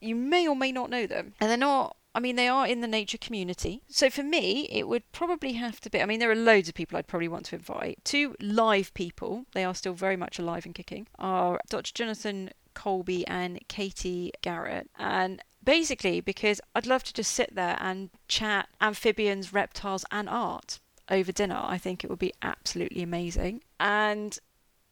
you 0.00 0.14
may 0.14 0.46
or 0.46 0.56
may 0.56 0.72
not 0.72 0.90
know 0.90 1.06
them. 1.06 1.34
And 1.40 1.50
they're 1.50 1.56
not, 1.58 1.96
I 2.14 2.20
mean, 2.20 2.36
they 2.36 2.48
are 2.48 2.66
in 2.66 2.80
the 2.80 2.88
nature 2.88 3.18
community. 3.18 3.82
So 3.88 4.10
for 4.10 4.22
me, 4.22 4.68
it 4.70 4.88
would 4.88 5.10
probably 5.12 5.52
have 5.54 5.80
to 5.80 5.90
be, 5.90 6.02
I 6.02 6.06
mean, 6.06 6.18
there 6.18 6.30
are 6.30 6.36
loads 6.36 6.68
of 6.68 6.74
people 6.74 6.98
I'd 6.98 7.06
probably 7.06 7.28
want 7.28 7.46
to 7.46 7.56
invite. 7.56 8.00
Two 8.04 8.34
live 8.40 8.92
people, 8.94 9.46
they 9.52 9.64
are 9.64 9.74
still 9.74 9.94
very 9.94 10.16
much 10.16 10.38
alive 10.38 10.66
and 10.66 10.74
kicking, 10.74 11.06
are 11.18 11.60
Dr. 11.68 11.92
Jonathan 11.94 12.50
Kolby 12.74 13.24
and 13.26 13.60
Katie 13.68 14.32
Garrett. 14.42 14.90
And 14.98 15.42
basically, 15.62 16.20
because 16.20 16.60
I'd 16.74 16.86
love 16.86 17.04
to 17.04 17.12
just 17.12 17.32
sit 17.32 17.54
there 17.54 17.76
and 17.80 18.10
chat 18.26 18.68
amphibians, 18.80 19.52
reptiles, 19.52 20.04
and 20.10 20.28
art 20.28 20.80
over 21.10 21.32
dinner. 21.32 21.60
I 21.62 21.78
think 21.78 22.04
it 22.04 22.10
would 22.10 22.18
be 22.18 22.32
absolutely 22.40 23.02
amazing. 23.02 23.62
And 23.78 24.38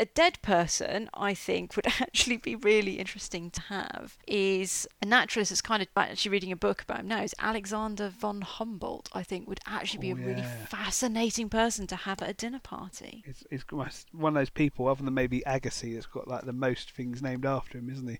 a 0.00 0.04
dead 0.06 0.40
person, 0.42 1.10
I 1.12 1.34
think, 1.34 1.74
would 1.74 1.86
actually 2.00 2.36
be 2.36 2.54
really 2.54 2.98
interesting 2.98 3.50
to 3.50 3.60
have 3.62 4.16
is 4.26 4.86
a 5.02 5.06
naturalist 5.06 5.50
that's 5.50 5.60
kind 5.60 5.82
of 5.82 5.88
actually 5.96 6.30
reading 6.30 6.52
a 6.52 6.56
book 6.56 6.82
about 6.82 7.00
him 7.00 7.08
now. 7.08 7.22
Is 7.22 7.34
Alexander 7.40 8.08
von 8.08 8.42
Humboldt? 8.42 9.08
I 9.12 9.22
think 9.22 9.48
would 9.48 9.60
actually 9.66 10.00
be 10.00 10.12
Oh, 10.12 10.16
a 10.16 10.26
really 10.26 10.44
fascinating 10.68 11.48
person 11.48 11.86
to 11.88 11.96
have 11.96 12.22
at 12.22 12.30
a 12.30 12.34
dinner 12.34 12.60
party. 12.60 13.22
He's, 13.26 13.44
he's 13.50 13.64
one 14.12 14.36
of 14.36 14.40
those 14.40 14.50
people, 14.50 14.86
other 14.88 15.02
than 15.02 15.14
maybe 15.14 15.42
Agassiz, 15.46 15.94
that's 15.94 16.06
got 16.06 16.28
like 16.28 16.44
the 16.44 16.52
most 16.52 16.92
things 16.92 17.20
named 17.20 17.44
after 17.44 17.78
him, 17.78 17.90
isn't 17.90 18.08
he? 18.08 18.18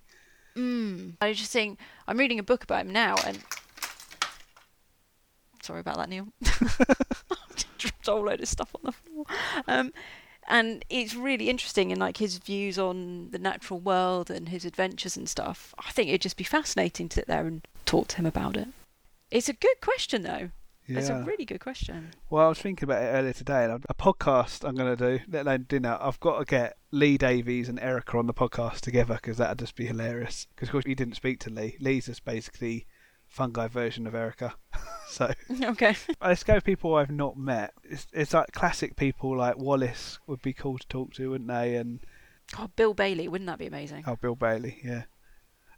Mm. 0.57 1.17
I 1.21 1.33
just 1.33 1.53
think 1.53 1.79
I'm 2.09 2.19
reading 2.19 2.41
a 2.41 2.43
book 2.43 2.65
about 2.65 2.87
him 2.87 2.93
now, 2.93 3.15
and 3.25 3.39
sorry 5.63 5.81
about 5.81 5.97
that, 5.99 6.09
Neil. 6.09 6.27
I 6.45 7.37
dropped 7.79 8.09
a 8.09 8.11
whole 8.11 8.25
load 8.25 8.41
of 8.41 8.49
stuff 8.49 8.75
on 8.75 8.81
the 8.85 8.93
floor. 8.93 9.25
Um, 9.69 9.93
and 10.49 10.85
it's 10.89 11.15
really 11.15 11.49
interesting 11.49 11.91
in 11.91 11.99
like 11.99 12.17
his 12.17 12.39
views 12.39 12.79
on 12.79 13.31
the 13.31 13.39
natural 13.39 13.79
world 13.79 14.31
and 14.31 14.49
his 14.49 14.65
adventures 14.65 15.17
and 15.17 15.29
stuff. 15.29 15.75
I 15.79 15.91
think 15.93 16.09
it'd 16.09 16.23
just 16.23 16.37
be 16.37 16.45
fascinating 16.45 17.09
to 17.11 17.17
sit 17.17 17.27
there 17.27 17.47
and 17.47 17.67
talk 17.85 18.09
to 18.09 18.17
him 18.17 18.27
about 18.27 18.57
it. 18.57 18.69
It's 19.31 19.49
a 19.49 19.53
good 19.53 19.81
question 19.81 20.23
though. 20.23 20.51
Yeah. 20.87 21.01
It's 21.01 21.11
a 21.11 21.23
really 21.23 21.45
good 21.45 21.61
question. 21.61 22.13
Well, 22.31 22.47
I 22.47 22.49
was 22.49 22.59
thinking 22.59 22.89
about 22.89 23.03
it 23.03 23.09
earlier 23.09 23.35
today, 23.35 23.65
and 23.67 23.85
a 23.91 23.95
podcast 23.95 24.67
I'm 24.67 24.75
going 24.75 24.97
to 24.97 25.19
do, 25.19 25.25
let 25.29 25.43
alone 25.43 25.67
dinner. 25.69 25.99
I've 26.01 26.19
got 26.19 26.39
to 26.39 26.47
get 26.47 26.79
Lee 26.93 27.19
Davies 27.19 27.69
and 27.69 27.79
Erica 27.79 28.17
on 28.17 28.27
the 28.27 28.33
podcast 28.33 28.81
together 28.81 29.17
because 29.17 29.37
that'd 29.37 29.59
just 29.59 29.77
be 29.77 29.85
hilarious. 29.85 30.47
Because 30.55 30.69
of 30.69 30.73
course 30.73 30.87
you 30.87 30.95
didn't 30.95 31.17
speak 31.17 31.41
to 31.41 31.51
Lee. 31.51 31.77
Lee's 31.79 32.07
just 32.07 32.25
basically 32.25 32.87
fungi 33.29 33.69
version 33.69 34.07
of 34.07 34.15
Erica. 34.15 34.55
so 35.09 35.33
Okay. 35.63 35.95
let's 36.21 36.43
go 36.45 36.55
with 36.55 36.65
people 36.65 36.95
I've 36.95 37.11
not 37.11 37.37
met. 37.37 37.73
It's, 37.85 38.07
it's 38.13 38.35
like 38.35 38.53
classic 38.53 38.97
people 38.97 39.37
like 39.37 39.57
Wallace 39.59 40.19
would 40.27 40.43
be 40.43 40.53
cool 40.53 40.79
to 40.79 40.87
talk 40.89 41.13
to, 41.15 41.31
wouldn't 41.31 41.49
they? 41.49 41.77
And 41.77 42.01
Oh, 42.59 42.69
Bill 42.77 42.95
Bailey, 42.95 43.29
wouldn't 43.29 43.47
that 43.49 43.59
be 43.59 43.67
amazing? 43.67 44.05
oh, 44.07 44.17
Bill 44.17 44.35
Bailey, 44.35 44.79
yeah. 44.83 45.03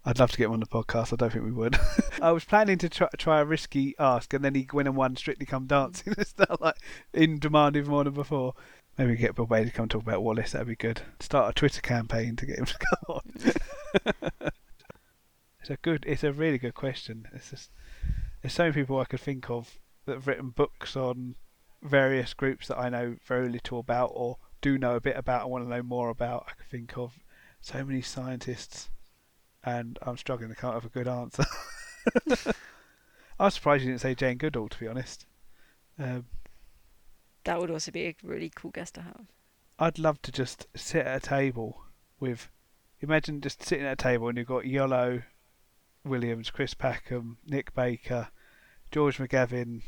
I'd 0.04 0.18
love 0.18 0.30
to 0.30 0.38
get 0.38 0.44
him 0.46 0.52
on 0.52 0.60
the 0.60 0.66
podcast. 0.66 1.12
I 1.12 1.16
don't 1.16 1.30
think 1.32 1.44
we 1.44 1.52
would. 1.52 1.76
I 2.22 2.32
was 2.32 2.44
planning 2.46 2.78
to 2.78 2.88
try, 2.88 3.08
try 3.18 3.40
a 3.40 3.44
risky 3.44 3.94
ask, 3.98 4.32
and 4.32 4.42
then 4.44 4.54
he 4.54 4.66
went 4.72 4.88
and 4.88 4.96
won 4.96 5.14
Strictly 5.16 5.44
Come 5.44 5.66
Dancing 5.66 6.14
and 6.16 6.26
stuff 6.26 6.56
like 6.60 6.76
in 7.12 7.38
demand 7.38 7.76
even 7.76 7.90
more 7.90 8.04
than 8.04 8.14
before. 8.14 8.54
Maybe 8.96 9.14
get 9.16 9.34
Bill 9.34 9.46
Bailey 9.46 9.66
to 9.66 9.72
come 9.72 9.88
talk 9.88 10.02
about 10.02 10.22
Wallace. 10.22 10.52
That'd 10.52 10.68
be 10.68 10.76
good. 10.76 11.02
Start 11.20 11.50
a 11.50 11.52
Twitter 11.54 11.80
campaign 11.82 12.36
to 12.36 12.46
get 12.46 12.58
him 12.58 12.64
to 12.66 12.78
come 12.78 13.16
on. 13.16 14.22
It's 15.60 15.70
a 15.70 15.76
good. 15.76 16.04
It's 16.06 16.24
a 16.24 16.32
really 16.32 16.58
good 16.58 16.74
question. 16.74 17.28
It's 17.32 17.50
just 17.50 17.70
there's 18.42 18.54
so 18.54 18.64
many 18.64 18.74
people 18.74 18.98
I 18.98 19.04
could 19.04 19.20
think 19.20 19.50
of 19.50 19.78
that 20.06 20.14
have 20.14 20.26
written 20.26 20.50
books 20.50 20.96
on 20.96 21.34
various 21.82 22.34
groups 22.34 22.68
that 22.68 22.78
I 22.78 22.88
know 22.88 23.16
very 23.26 23.48
little 23.48 23.78
about 23.78 24.10
or 24.14 24.38
do 24.60 24.78
know 24.78 24.96
a 24.96 25.00
bit 25.00 25.16
about 25.16 25.42
and 25.42 25.50
want 25.50 25.64
to 25.64 25.70
know 25.70 25.82
more 25.82 26.08
about. 26.08 26.46
I 26.48 26.52
could 26.52 26.70
think 26.70 26.96
of 26.96 27.18
so 27.60 27.84
many 27.84 28.00
scientists, 28.02 28.90
and 29.64 29.98
I'm 30.02 30.16
struggling 30.16 30.50
to 30.50 30.56
come 30.56 30.70
up 30.70 30.82
with 30.82 30.94
a 30.94 30.98
good 30.98 31.08
answer. 31.08 31.44
I 33.38 33.44
was 33.44 33.54
surprised 33.54 33.84
you 33.84 33.90
didn't 33.90 34.02
say 34.02 34.14
Jane 34.14 34.36
Goodall, 34.38 34.68
to 34.68 34.78
be 34.78 34.88
honest. 34.88 35.26
Um, 35.98 36.26
That 37.44 37.60
would 37.60 37.70
also 37.70 37.90
be 37.90 38.06
a 38.06 38.16
really 38.22 38.50
cool 38.54 38.70
guest 38.70 38.94
to 38.94 39.02
have. 39.02 39.26
I'd 39.78 39.98
love 39.98 40.20
to 40.22 40.32
just 40.32 40.66
sit 40.76 41.06
at 41.06 41.24
a 41.24 41.26
table 41.26 41.84
with. 42.18 42.48
Imagine 43.00 43.40
just 43.40 43.62
sitting 43.62 43.86
at 43.86 43.94
a 43.94 43.96
table 43.96 44.28
and 44.28 44.36
you've 44.36 44.46
got 44.46 44.64
Iolo 44.64 45.22
Williams, 46.04 46.50
Chris 46.50 46.74
Packham, 46.74 47.36
Nick 47.46 47.74
Baker, 47.74 48.28
George 48.90 49.18
McGavin, 49.18 49.82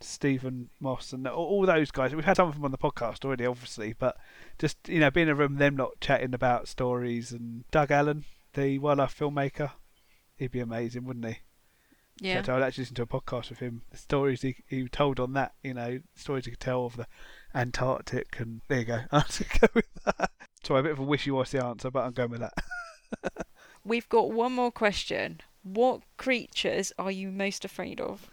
Stephen 0.00 0.70
Moss 0.80 1.12
and 1.12 1.26
all, 1.26 1.46
all 1.46 1.66
those 1.66 1.90
guys. 1.90 2.14
We've 2.14 2.24
had 2.24 2.36
some 2.36 2.48
of 2.48 2.54
them 2.54 2.64
on 2.64 2.70
the 2.70 2.78
podcast 2.78 3.24
already, 3.24 3.46
obviously, 3.46 3.94
but 3.98 4.16
just 4.58 4.76
you 4.88 5.00
know, 5.00 5.10
being 5.10 5.28
in 5.28 5.32
a 5.32 5.34
room, 5.34 5.56
them 5.56 5.76
not 5.76 6.00
chatting 6.00 6.34
about 6.34 6.68
stories, 6.68 7.32
and 7.32 7.64
Doug 7.70 7.90
Allan, 7.90 8.24
the 8.54 8.78
wildlife 8.78 9.18
filmmaker, 9.18 9.72
he'd 10.36 10.52
be 10.52 10.60
amazing, 10.60 11.04
wouldn't 11.04 11.26
he? 11.26 11.38
Yeah. 12.20 12.42
So 12.42 12.56
I'd 12.56 12.62
actually 12.62 12.82
listen 12.82 12.96
to 12.96 13.02
a 13.02 13.06
podcast 13.06 13.50
with 13.50 13.60
him. 13.60 13.82
The 13.90 13.96
stories 13.96 14.42
he, 14.42 14.56
he 14.66 14.88
told 14.88 15.20
on 15.20 15.34
that, 15.34 15.54
you 15.62 15.74
know, 15.74 16.00
stories 16.16 16.46
he 16.46 16.50
could 16.52 16.60
tell 16.60 16.86
of 16.86 16.96
the 16.96 17.06
Antarctic, 17.54 18.40
and 18.40 18.60
there 18.68 18.80
you 18.80 18.84
go. 18.84 19.00
I'll 19.12 19.24
go 19.60 19.68
with 19.74 19.86
that. 20.04 20.30
Sorry, 20.64 20.80
a 20.80 20.82
bit 20.82 20.92
of 20.92 20.98
a 20.98 21.04
wishy-washy 21.04 21.58
answer, 21.58 21.90
but 21.90 22.04
I'm 22.04 22.12
going 22.12 22.30
with 22.30 22.40
that. 22.40 23.46
We've 23.84 24.08
got 24.08 24.32
one 24.32 24.52
more 24.52 24.72
question. 24.72 25.40
What 25.62 26.02
creatures 26.16 26.92
are 26.98 27.10
you 27.10 27.30
most 27.30 27.64
afraid 27.64 28.00
of? 28.00 28.30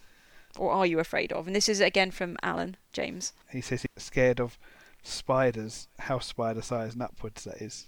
Or 0.58 0.72
are 0.72 0.86
you 0.86 1.00
afraid 1.00 1.34
of? 1.34 1.48
And 1.48 1.56
this 1.56 1.68
is 1.68 1.82
again 1.82 2.12
from 2.12 2.38
Alan 2.42 2.78
James. 2.94 3.34
He 3.50 3.62
says 3.62 3.82
he's 3.82 4.04
scared 4.04 4.40
of 4.40 4.58
spiders, 5.04 5.88
house 6.00 6.28
spider 6.28 6.62
size 6.62 6.94
and 6.94 7.02
upwards, 7.02 7.44
that 7.44 7.62
is. 7.62 7.88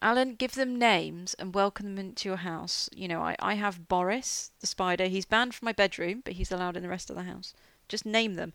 Alan, 0.00 0.34
give 0.34 0.54
them 0.54 0.78
names 0.78 1.34
and 1.34 1.54
welcome 1.54 1.94
them 1.94 2.06
into 2.06 2.28
your 2.28 2.38
house. 2.38 2.88
You 2.94 3.08
know, 3.08 3.20
I, 3.20 3.36
I 3.38 3.54
have 3.54 3.88
Boris, 3.88 4.50
the 4.60 4.66
spider. 4.66 5.06
He's 5.06 5.26
banned 5.26 5.54
from 5.54 5.66
my 5.66 5.72
bedroom, 5.72 6.22
but 6.24 6.34
he's 6.34 6.52
allowed 6.52 6.76
in 6.76 6.82
the 6.82 6.88
rest 6.88 7.10
of 7.10 7.16
the 7.16 7.24
house. 7.24 7.54
Just 7.88 8.06
name 8.06 8.34
them. 8.34 8.52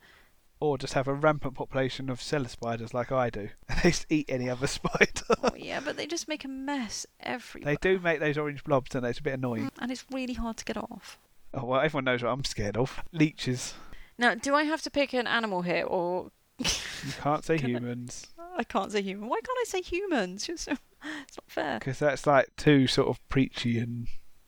Or 0.61 0.77
just 0.77 0.93
have 0.93 1.07
a 1.07 1.13
rampant 1.13 1.55
population 1.55 2.09
of 2.09 2.21
cellar 2.21 2.49
spiders 2.49 2.93
like 2.93 3.11
I 3.11 3.29
do. 3.29 3.49
They 3.83 3.91
just 3.91 4.05
eat 4.09 4.25
any 4.27 4.49
other 4.49 4.67
spider. 4.67 5.21
Oh, 5.41 5.51
yeah, 5.57 5.79
but 5.79 5.95
they 5.95 6.05
just 6.05 6.27
make 6.27 6.43
a 6.43 6.49
mess 6.49 7.05
everywhere. 7.21 7.73
they 7.73 7.77
do 7.81 7.97
make 7.99 8.19
those 8.19 8.37
orange 8.37 8.63
blobs, 8.65 8.93
and 8.93 9.05
it's 9.05 9.19
a 9.19 9.23
bit 9.23 9.35
annoying. 9.35 9.65
Mm, 9.65 9.71
and 9.79 9.91
it's 9.91 10.03
really 10.11 10.33
hard 10.33 10.57
to 10.57 10.65
get 10.65 10.75
off. 10.75 11.17
Oh, 11.53 11.63
well, 11.63 11.79
everyone 11.79 12.03
knows 12.03 12.21
what 12.23 12.31
I'm 12.31 12.43
scared 12.43 12.75
of. 12.75 13.01
Leeches. 13.13 13.73
Now, 14.17 14.35
do 14.35 14.53
I 14.53 14.63
have 14.63 14.81
to 14.81 14.89
pick 14.91 15.13
an 15.13 15.27
animal 15.27 15.61
here, 15.61 15.85
or 15.85 16.31
You 16.57 17.13
can't 17.21 17.45
say 17.45 17.57
Can 17.59 17.69
humans. 17.69 18.27
I 18.57 18.65
can't 18.65 18.91
say 18.91 19.01
human? 19.01 19.29
Why 19.29 19.37
can't 19.39 19.57
I 19.61 19.65
say 19.65 19.81
humans? 19.81 20.49
It's 20.49 20.67
it's 20.67 21.37
not 21.37 21.45
fair. 21.47 21.79
Because 21.79 21.99
that's 21.99 22.27
like 22.27 22.53
too 22.57 22.85
sort 22.87 23.07
of 23.07 23.25
preachy 23.29 23.79
and 23.79 24.07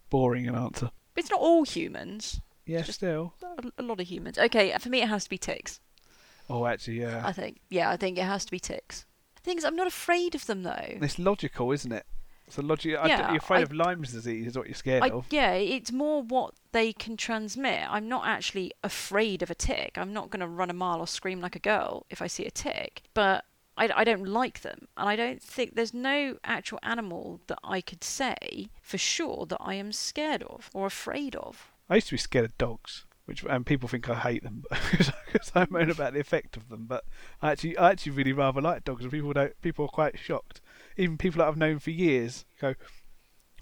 boring 0.10 0.46
an 0.46 0.56
answer. 0.56 0.92
But 1.14 1.22
It's 1.24 1.32
not 1.32 1.40
all 1.40 1.64
humans. 1.64 2.42
Yeah, 2.66 2.84
still. 2.84 3.34
A, 3.42 3.72
a 3.78 3.84
lot 3.84 4.02
of 4.02 4.08
humans. 4.08 4.38
Okay, 4.38 4.76
for 4.78 4.90
me 4.90 5.02
it 5.02 5.08
has 5.08 5.24
to 5.24 5.30
be 5.30 5.38
ticks. 5.38 5.80
Oh, 6.52 6.66
actually, 6.66 7.02
yeah. 7.02 7.22
I 7.26 7.32
think. 7.32 7.60
Yeah, 7.70 7.90
I 7.90 7.98
think 7.98 8.18
it 8.18 8.24
has 8.24 8.46
to 8.46 8.52
be 8.52 8.60
ticks. 8.60 9.06
The 9.36 9.42
thing 9.42 9.58
is, 9.58 9.66
I'm 9.66 9.76
not 9.76 9.88
afraid 9.88 10.36
of 10.36 10.46
them 10.46 10.64
though. 10.64 10.98
It's 11.02 11.18
logical, 11.18 11.72
isn't 11.72 11.92
it? 11.92 12.06
It's 12.48 12.58
a 12.58 12.62
logic. 12.62 12.98
Yeah, 13.06 13.30
you're 13.30 13.38
afraid 13.38 13.60
I- 13.60 13.62
of 13.62 13.72
Lyme's 13.72 14.12
disease, 14.12 14.48
is 14.48 14.58
what 14.58 14.68
you're 14.68 14.76
scared 14.76 15.04
I, 15.04 15.10
of. 15.10 15.26
yeah, 15.30 15.54
it's 15.54 15.92
more 15.92 16.22
what 16.22 16.54
they 16.74 16.92
can 16.92 17.16
transmit. 17.16 17.86
I'm 17.90 18.10
not 18.10 18.28
actually 18.28 18.74
afraid 18.84 19.42
of 19.42 19.50
a 19.50 19.56
tick. 19.56 19.94
I'm 19.96 20.12
not 20.12 20.30
going 20.30 20.42
to 20.42 20.48
run 20.48 20.70
a 20.70 20.74
mile 20.74 21.00
or 21.00 21.08
scream 21.08 21.40
like 21.40 21.56
a 21.56 21.60
girl 21.60 22.06
if 22.10 22.22
I 22.22 22.28
see 22.28 22.46
a 22.46 22.52
tick. 22.52 23.04
But 23.14 23.46
I, 23.78 23.90
I 23.96 24.04
don't 24.04 24.28
like 24.28 24.62
them. 24.62 24.90
And 24.98 25.08
I 25.08 25.16
don't 25.16 25.42
think 25.42 25.76
there's 25.76 25.94
no 25.94 26.38
actual 26.44 26.80
animal 26.84 27.40
that 27.48 27.60
I 27.64 27.80
could 27.80 28.04
say 28.04 28.68
for 28.82 28.98
sure 28.98 29.46
that 29.46 29.60
I 29.62 29.76
am 29.76 29.94
scared 29.94 30.44
of 30.44 30.70
or 30.74 30.86
afraid 30.86 31.36
of. 31.38 31.72
I 31.90 31.96
used 31.96 32.08
to 32.08 32.16
be 32.16 32.18
scared 32.18 32.46
of 32.46 32.58
dogs, 32.58 33.06
which 33.26 33.44
and 33.44 33.66
people 33.66 33.88
think 33.88 34.10
I 34.10 34.16
hate 34.16 34.44
them 34.44 34.64
because 34.92 35.52
I 35.56 35.68
moan 35.70 35.90
about 35.90 36.14
the 36.14 36.20
effect 36.20 36.58
of 36.58 36.70
them. 36.70 36.86
But 36.86 37.06
I 37.42 37.52
actually, 37.52 37.78
I 37.78 37.92
actually 37.92 38.14
really 38.14 38.34
rather 38.34 38.62
like 38.62 38.84
dogs, 38.84 39.04
and 39.04 39.12
people 39.12 39.34
don't. 39.34 39.60
People 39.62 39.86
are 39.86 39.90
quite 39.90 40.20
shocked. 40.20 40.62
Even 40.98 41.18
people 41.18 41.40
that 41.40 41.48
I've 41.48 41.58
known 41.58 41.80
for 41.80 41.92
years 41.92 42.46
go, 42.60 42.76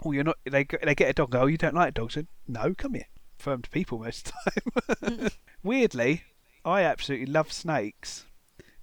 "Oh, 0.03 0.11
you're 0.11 0.23
not." 0.23 0.37
They 0.45 0.65
they 0.83 0.95
get 0.95 1.09
a 1.09 1.13
dog. 1.13 1.31
Go, 1.31 1.41
"Oh, 1.41 1.47
you 1.47 1.57
don't 1.57 1.75
like 1.75 1.93
dogs?" 1.93 2.17
And 2.17 2.27
no, 2.47 2.73
come 2.73 2.93
here. 2.93 3.07
Firm 3.37 3.61
to 3.61 3.69
people 3.69 3.99
most 3.99 4.31
of 4.45 4.53
the 4.55 5.05
time. 5.09 5.29
Weirdly, 5.63 6.23
I 6.65 6.81
absolutely 6.81 7.27
love 7.27 7.51
snakes. 7.51 8.25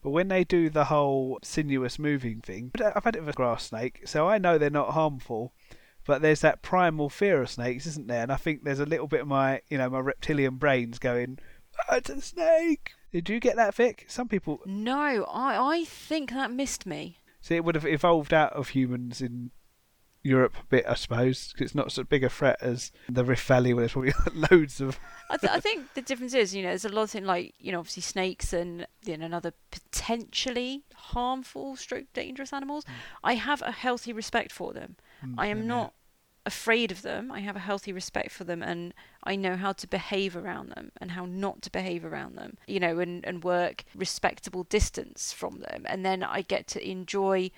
But 0.03 0.11
when 0.11 0.29
they 0.29 0.45
do 0.45 0.71
the 0.71 0.85
whole 0.85 1.41
sinuous 1.43 1.99
moving 1.99 2.41
thing, 2.41 2.71
I've 2.81 3.03
had 3.03 3.17
it 3.17 3.21
with 3.21 3.31
a 3.31 3.33
grass 3.33 3.65
snake, 3.65 4.03
so 4.05 4.29
I 4.29 4.39
know 4.39 4.57
they're 4.57 4.71
not 4.71 4.93
harmful. 4.93 5.53
But 6.07 6.23
there's 6.23 6.41
that 6.41 6.63
primal 6.63 7.09
fear 7.11 7.43
of 7.43 7.51
snakes, 7.51 7.87
isn't 7.87 8.07
there? 8.07 8.23
And 8.23 8.33
I 8.33 8.37
think 8.37 8.63
there's 8.65 8.81
a 8.81 8.87
little 8.87 9.09
bit 9.09 9.23
of 9.23 9.27
my, 9.29 9.61
you 9.69 9.77
know, 9.79 9.91
my 9.91 9.99
reptilian 9.99 10.57
brains 10.57 10.99
going, 10.99 11.39
"Ah, 11.89 11.97
"It's 11.97 12.11
a 12.11 12.21
snake." 12.21 12.93
Did 13.13 13.29
you 13.29 13.41
get 13.41 13.57
that, 13.57 13.75
Vic? 13.75 14.05
Some 14.09 14.29
people 14.29 14.61
No, 14.67 15.25
I, 15.25 15.79
I 15.79 15.85
think 15.85 16.31
that 16.31 16.51
missed 16.53 16.87
me. 16.87 17.19
see 17.41 17.57
it 17.57 17.65
would 17.65 17.75
have 17.75 17.87
evolved 17.87 18.33
out 18.35 18.53
of 18.53 18.71
humans 18.71 19.21
in 19.21 19.51
Europe 20.27 20.55
a 20.61 20.65
bit, 20.65 20.85
I 20.89 20.95
suppose, 20.95 21.53
'cause 21.53 21.67
it's 21.67 21.75
not 21.75 21.93
so 21.93 22.03
big 22.05 22.25
a 22.25 22.29
threat 22.29 22.57
as 22.61 22.93
the 23.09 23.25
Rift 23.25 23.47
Valley, 23.47 23.73
where 23.73 23.83
there's 23.83 23.93
probably 23.93 24.13
loads 24.51 24.81
of. 24.81 24.99
I, 25.31 25.37
th- 25.37 25.53
I 25.53 25.61
think 25.67 25.95
the 25.95 26.03
difference 26.03 26.35
is, 26.35 26.55
you 26.55 26.63
know, 26.63 26.69
there's 26.71 26.85
a 26.85 26.89
lot 26.91 27.03
of 27.05 27.11
things 27.11 27.27
like, 27.27 27.55
you 27.59 27.73
know, 27.73 27.79
obviously 27.79 28.03
snakes 28.03 28.53
and 28.53 28.87
you 29.05 29.17
know, 29.17 29.27
another 29.27 29.53
potentially 29.71 30.83
harmful, 30.95 31.77
stroke 31.77 32.07
dangerous 32.13 32.53
animals. 32.53 32.85
I 33.25 33.35
have 33.35 33.63
a 33.63 33.73
healthy 33.73 34.13
respect 34.13 34.53
for 34.53 34.73
them. 34.73 34.97
I 35.39 35.47
am 35.47 35.59
Mm, 35.59 35.63
Yeah. 35.63 35.67
not 35.69 35.95
afraid 36.45 36.93
of 36.93 37.03
them. 37.03 37.33
I 37.33 37.41
have 37.41 37.57
a 37.57 37.61
healthy 37.61 37.93
respect 37.93 38.31
for 38.31 38.45
them, 38.45 38.63
and 38.63 38.95
I 39.25 39.35
know 39.37 39.57
how 39.57 39.73
to 39.73 39.87
behave 39.89 40.37
around 40.37 40.69
them 40.71 40.93
and 41.01 41.11
how 41.13 41.27
not 41.27 41.61
to 41.63 41.71
behave 41.71 42.05
around 42.05 42.37
them. 42.37 42.57
You 42.69 42.79
know, 42.81 42.99
and 43.01 43.25
and 43.27 43.43
work 43.43 43.85
respectable 43.95 44.65
distance 44.65 45.33
from 45.33 45.59
them, 45.61 45.85
and 45.87 46.05
then 46.05 46.23
I 46.23 46.43
get 46.43 46.67
to 46.69 46.89
enjoy 46.89 47.51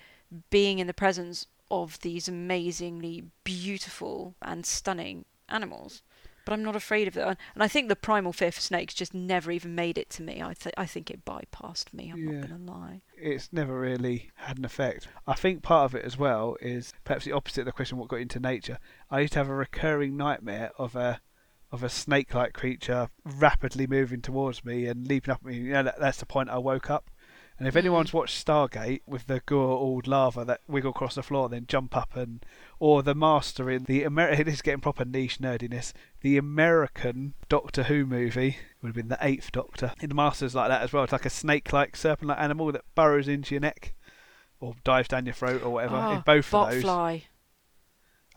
being 0.49 0.79
in 0.79 0.87
the 0.87 0.93
presence 0.93 1.47
of 1.71 1.99
these 2.01 2.27
amazingly 2.27 3.23
beautiful 3.43 4.35
and 4.41 4.65
stunning 4.65 5.25
animals. 5.47 6.01
But 6.45 6.53
I'm 6.53 6.63
not 6.63 6.75
afraid 6.75 7.07
of 7.07 7.13
them, 7.13 7.35
and 7.53 7.61
I 7.61 7.67
think 7.67 7.89
the 7.89 7.95
primal 7.95 8.33
fear 8.33 8.51
for 8.51 8.61
snakes 8.61 8.95
just 8.95 9.13
never 9.13 9.51
even 9.51 9.75
made 9.75 9.99
it 9.99 10.09
to 10.11 10.23
me. 10.23 10.41
I 10.41 10.53
th- 10.55 10.73
I 10.77 10.87
think 10.87 11.11
it 11.11 11.23
bypassed 11.23 11.93
me. 11.93 12.09
I'm 12.09 12.17
Yeah. 12.27 12.39
not 12.39 12.49
gonna 12.49 12.71
lie. 12.71 13.01
it's 13.15 13.51
never 13.53 13.79
really 13.79 14.31
had 14.35 14.57
an 14.57 14.65
effect. 14.65 15.07
I 15.27 15.33
think 15.35 15.61
part 15.61 15.85
of 15.85 15.93
it 15.93 16.05
as 16.05 16.17
well 16.17 16.55
is 16.61 16.93
perhaps 17.03 17.25
the 17.25 17.33
opposite 17.33 17.61
of 17.61 17.65
the 17.65 17.71
question 17.73 17.97
what 17.99 18.07
got 18.07 18.21
into 18.21 18.39
nature. 18.39 18.79
I 19.11 19.19
used 19.19 19.33
to 19.33 19.39
have 19.39 19.49
a 19.49 19.53
recurring 19.53 20.17
nightmare 20.17 20.71
of 20.77 20.95
a 20.95 21.21
of 21.71 21.83
a 21.83 21.89
snake 21.89 22.33
like 22.33 22.53
creature 22.53 23.09
rapidly 23.23 23.85
moving 23.85 24.21
towards 24.21 24.65
me 24.65 24.87
and 24.87 25.05
leaping 25.07 25.31
up 25.31 25.41
at 25.41 25.45
me. 25.51 25.57
You 25.57 25.73
know, 25.73 25.83
that, 25.83 25.99
that's 25.99 26.17
the 26.17 26.25
point 26.25 26.49
I 26.49 26.57
woke 26.57 26.89
up. 26.89 27.11
And 27.59 27.67
if 27.67 27.75
anyone's 27.75 28.09
mm-hmm. 28.09 28.17
watched 28.17 28.45
Stargate 28.45 29.01
with 29.05 29.27
the 29.27 29.41
Goa'uld 29.41 30.07
larva 30.07 30.45
that 30.45 30.61
wiggle 30.67 30.91
across 30.91 31.15
the 31.15 31.23
floor, 31.23 31.45
and 31.45 31.53
then 31.53 31.65
jump 31.67 31.95
up 31.95 32.15
and, 32.15 32.43
or 32.79 33.03
the 33.03 33.13
Master 33.13 33.69
in 33.69 33.83
the 33.83 34.03
American, 34.03 34.45
this 34.45 34.55
is 34.55 34.61
getting 34.61 34.79
proper 34.79 35.03
niche 35.03 35.39
nerdiness. 35.39 35.91
The 36.21 36.37
American 36.37 37.33
Doctor 37.49 37.83
Who 37.83 38.05
movie 38.05 38.57
would 38.81 38.87
have 38.87 38.95
been 38.95 39.09
the 39.09 39.17
Eighth 39.21 39.51
Doctor. 39.51 39.93
In 39.99 40.07
the 40.07 40.15
Master's 40.15 40.55
like 40.55 40.69
that 40.69 40.81
as 40.81 40.93
well. 40.93 41.03
It's 41.03 41.11
like 41.11 41.25
a 41.25 41.29
snake-like, 41.29 41.97
serpent-like 41.97 42.39
animal 42.39 42.71
that 42.71 42.85
burrows 42.95 43.27
into 43.27 43.55
your 43.55 43.61
neck 43.61 43.93
or 44.61 44.75
dives 44.83 45.09
down 45.09 45.25
your 45.25 45.33
throat 45.33 45.61
or 45.61 45.69
whatever. 45.69 45.95
Oh, 45.95 46.11
in 46.11 46.17
ah, 46.17 46.23
both 46.25 46.53
of 46.53 46.71
those, 46.71 46.83
botfly, 46.83 47.23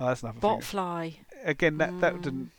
oh, 0.00 0.06
that's 0.06 0.22
another 0.22 0.40
thing. 0.40 0.50
botfly. 0.50 1.16
Again, 1.44 1.78
that 1.78 2.00
that 2.00 2.14
Mm. 2.14 2.22
didn't. 2.22 2.50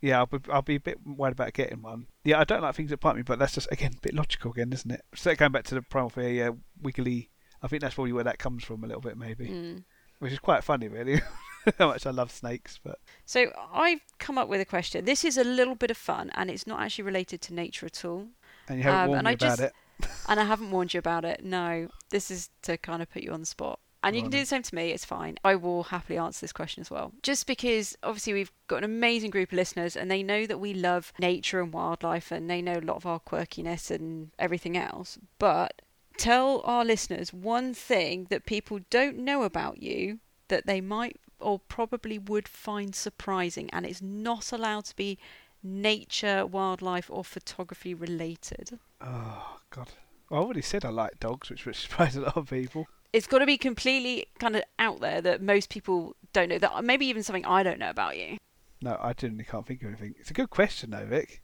Yeah, 0.00 0.18
I'll 0.18 0.26
be, 0.26 0.38
I'll 0.50 0.62
be 0.62 0.76
a 0.76 0.80
bit 0.80 0.98
worried 1.06 1.32
about 1.32 1.52
getting 1.54 1.82
one. 1.82 2.06
Yeah, 2.26 2.40
I 2.40 2.44
don't 2.44 2.60
like 2.62 2.74
things 2.74 2.90
that 2.90 3.00
bite 3.00 3.16
me, 3.16 3.22
but 3.22 3.38
that's 3.38 3.54
just 3.54 3.68
again 3.70 3.92
a 3.96 4.00
bit 4.00 4.14
logical 4.14 4.50
again, 4.50 4.72
isn't 4.72 4.90
it? 4.90 5.02
So 5.14 5.34
going 5.34 5.52
back 5.52 5.64
to 5.64 5.74
the 5.76 5.82
primal 5.82 6.10
fear, 6.10 6.28
yeah, 6.28 6.50
wiggly. 6.82 7.30
I 7.62 7.68
think 7.68 7.80
that's 7.82 7.94
probably 7.94 8.12
where 8.12 8.24
that 8.24 8.38
comes 8.38 8.64
from 8.64 8.84
a 8.84 8.86
little 8.86 9.00
bit, 9.00 9.16
maybe, 9.16 9.46
Mm. 9.48 9.84
which 10.18 10.32
is 10.32 10.38
quite 10.38 10.62
funny, 10.62 10.88
really. 10.88 11.22
How 11.78 11.88
much 11.88 12.06
I 12.06 12.10
love 12.10 12.30
snakes, 12.30 12.78
but 12.82 12.98
So 13.24 13.50
I've 13.72 14.00
come 14.18 14.38
up 14.38 14.46
with 14.48 14.60
a 14.60 14.64
question. 14.64 15.04
This 15.04 15.24
is 15.24 15.36
a 15.38 15.42
little 15.42 15.74
bit 15.74 15.90
of 15.90 15.96
fun, 15.96 16.30
and 16.34 16.50
it's 16.50 16.66
not 16.66 16.80
actually 16.80 17.04
related 17.04 17.40
to 17.42 17.54
nature 17.54 17.86
at 17.86 18.04
all. 18.04 18.28
and 18.68 18.78
you 18.78 18.82
haven't 18.84 19.00
Um, 19.00 19.08
warned 19.08 19.24
me 19.24 19.28
I 19.30 19.32
about 19.32 19.40
just- 19.40 19.60
it. 19.62 19.72
And 20.28 20.38
I 20.38 20.44
haven't 20.44 20.70
warned 20.70 20.92
you 20.92 20.98
about 20.98 21.24
it. 21.24 21.42
No, 21.42 21.88
this 22.10 22.30
is 22.30 22.50
to 22.62 22.76
kind 22.76 23.00
of 23.02 23.10
put 23.10 23.22
you 23.22 23.32
on 23.32 23.40
the 23.40 23.46
spot. 23.46 23.80
And 24.06 24.16
you 24.16 24.22
can 24.22 24.30
do 24.30 24.38
the 24.38 24.46
same 24.46 24.62
to 24.62 24.74
me. 24.74 24.90
It's 24.90 25.04
fine. 25.04 25.36
I 25.44 25.56
will 25.56 25.84
happily 25.84 26.16
answer 26.16 26.40
this 26.40 26.52
question 26.52 26.80
as 26.80 26.90
well. 26.90 27.12
Just 27.22 27.46
because 27.46 27.96
obviously 28.02 28.32
we've 28.32 28.52
got 28.68 28.78
an 28.78 28.84
amazing 28.84 29.30
group 29.30 29.50
of 29.52 29.56
listeners, 29.56 29.96
and 29.96 30.10
they 30.10 30.22
know 30.22 30.46
that 30.46 30.58
we 30.58 30.72
love 30.72 31.12
nature 31.18 31.60
and 31.60 31.72
wildlife, 31.72 32.30
and 32.30 32.48
they 32.48 32.62
know 32.62 32.78
a 32.78 32.80
lot 32.80 32.96
of 32.96 33.06
our 33.06 33.20
quirkiness 33.20 33.90
and 33.90 34.30
everything 34.38 34.76
else. 34.76 35.18
But 35.38 35.82
tell 36.16 36.62
our 36.64 36.84
listeners 36.84 37.32
one 37.32 37.74
thing 37.74 38.28
that 38.30 38.46
people 38.46 38.80
don't 38.90 39.18
know 39.18 39.42
about 39.42 39.82
you 39.82 40.20
that 40.48 40.66
they 40.66 40.80
might 40.80 41.20
or 41.38 41.58
probably 41.58 42.18
would 42.18 42.48
find 42.48 42.94
surprising, 42.94 43.68
and 43.72 43.84
it's 43.84 44.00
not 44.00 44.52
allowed 44.52 44.84
to 44.86 44.96
be 44.96 45.18
nature, 45.62 46.46
wildlife, 46.46 47.10
or 47.10 47.24
photography 47.24 47.92
related. 47.92 48.78
Oh 49.00 49.58
God, 49.70 49.88
well, 50.30 50.40
I 50.40 50.44
already 50.44 50.62
said 50.62 50.84
I 50.84 50.90
like 50.90 51.20
dogs, 51.20 51.50
which 51.50 51.66
would 51.66 51.76
surprise 51.76 52.16
a 52.16 52.20
lot 52.20 52.36
of 52.36 52.48
people. 52.48 52.86
It's 53.16 53.26
got 53.26 53.38
to 53.38 53.46
be 53.46 53.56
completely 53.56 54.26
kind 54.38 54.56
of 54.56 54.62
out 54.78 55.00
there 55.00 55.22
that 55.22 55.40
most 55.40 55.70
people 55.70 56.16
don't 56.34 56.50
know. 56.50 56.58
That 56.58 56.84
maybe 56.84 57.06
even 57.06 57.22
something 57.22 57.46
I 57.46 57.62
don't 57.62 57.78
know 57.78 57.88
about 57.88 58.18
you. 58.18 58.36
No, 58.82 58.98
I 59.00 59.14
genuinely 59.14 59.44
can't 59.50 59.66
think 59.66 59.80
of 59.80 59.88
anything. 59.88 60.14
It's 60.18 60.30
a 60.30 60.34
good 60.34 60.50
question, 60.50 60.90
though, 60.90 61.06
Vic. 61.06 61.42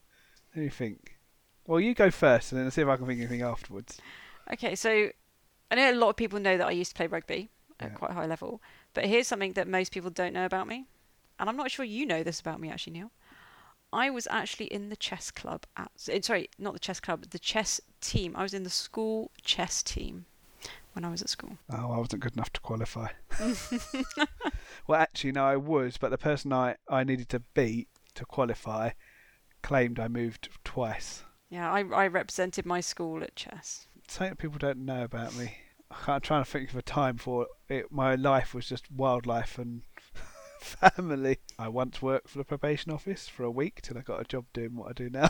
Let 0.55 0.65
me 0.65 0.69
think. 0.69 1.19
Well, 1.67 1.81
you 1.81 1.95
go 1.95 2.11
first, 2.11 2.53
and 2.53 2.61
then 2.61 2.71
see 2.71 2.83
if 2.83 2.89
I 2.89 2.97
can 2.99 3.07
think 3.07 3.21
of 3.21 3.31
anything 3.31 3.41
afterwards. 3.41 3.99
Okay, 4.53 4.75
so 4.75 5.09
I 5.71 5.75
know 5.75 5.91
a 5.91 5.95
lot 5.95 6.11
of 6.11 6.17
people 6.17 6.41
know 6.41 6.59
that 6.59 6.67
I 6.67 6.73
used 6.73 6.91
to 6.91 6.95
play 6.95 7.07
rugby 7.07 7.49
at 7.81 7.93
Yeah. 7.93 7.97
quite 7.97 8.11
a 8.11 8.15
high 8.15 8.27
level, 8.27 8.61
but 8.93 9.07
here's 9.07 9.27
something 9.27 9.55
that 9.55 9.67
most 9.67 9.93
people 9.93 10.11
don't 10.11 10.35
know 10.35 10.45
about 10.45 10.67
me, 10.67 10.85
and 11.39 11.49
I'm 11.49 11.57
not 11.57 11.71
sure 11.71 11.87
you 11.87 12.05
know 12.05 12.23
this 12.23 12.39
about 12.39 12.61
me 12.61 12.69
actually, 12.69 12.93
Neil. 12.93 13.13
I 13.95 14.11
was 14.11 14.29
actually 14.31 14.67
in 14.67 14.91
the 14.91 14.97
chess 14.97 15.31
club 15.31 15.65
at 15.75 15.91
sorry, 15.97 16.51
not 16.59 16.75
the 16.75 16.79
chess 16.79 17.01
club, 17.01 17.31
the 17.31 17.39
chess 17.39 17.81
team. 18.03 18.37
I 18.37 18.43
was 18.43 18.53
in 18.53 18.63
the 18.63 18.69
school 18.69 19.31
chess 19.43 19.83
team 19.83 20.27
when 20.93 21.05
I 21.05 21.11
was 21.11 21.23
at 21.23 21.29
school. 21.29 21.59
Oh, 21.73 21.93
I 21.93 21.99
wasn't 21.99 22.23
good 22.23 22.35
enough 22.35 22.53
to 22.53 22.61
qualify. 22.61 23.09
well, 24.87 25.01
actually, 25.01 25.33
no, 25.33 25.45
I 25.45 25.57
was, 25.57 25.97
but 25.97 26.11
the 26.11 26.19
person 26.19 26.53
I, 26.53 26.77
I 26.89 27.05
needed 27.05 27.29
to 27.31 27.41
beat 27.55 27.89
to 28.15 28.25
qualify 28.25 28.91
claimed 29.63 29.99
I 29.99 30.09
moved 30.09 30.49
twice. 30.65 31.25
Yeah, 31.51 31.71
I, 31.71 31.81
I 31.81 32.07
represented 32.07 32.67
my 32.67 32.81
school 32.81 33.23
at 33.23 33.37
chess. 33.37 33.87
Something 34.09 34.37
people 34.37 34.59
don't 34.59 34.85
know 34.85 35.05
about 35.05 35.35
me. 35.37 35.57
I'm 36.07 36.21
trying 36.21 36.45
to 36.45 36.51
think 36.51 36.71
of 36.71 36.77
a 36.77 36.83
time 36.83 37.19
for 37.19 37.47
it. 37.69 37.91
My 37.91 38.15
life 38.15 38.55
was 38.55 38.67
just 38.67 38.91
wildlife 38.91 39.59
and 39.59 39.83
family. 40.61 41.39
I 41.59 41.69
once 41.69 42.01
worked 42.01 42.29
for 42.29 42.39
the 42.39 42.45
probation 42.45 42.93
office 42.93 43.29
for 43.29 43.45
a 43.45 43.51
week 43.51 43.81
till 43.83 43.99
I 43.99 44.03
got 44.03 44.21
a 44.21 44.25
job 44.25 44.47
doing 44.53 44.77
what 44.77 44.91
I 44.91 44.93
do 44.93 45.11
now. 45.11 45.29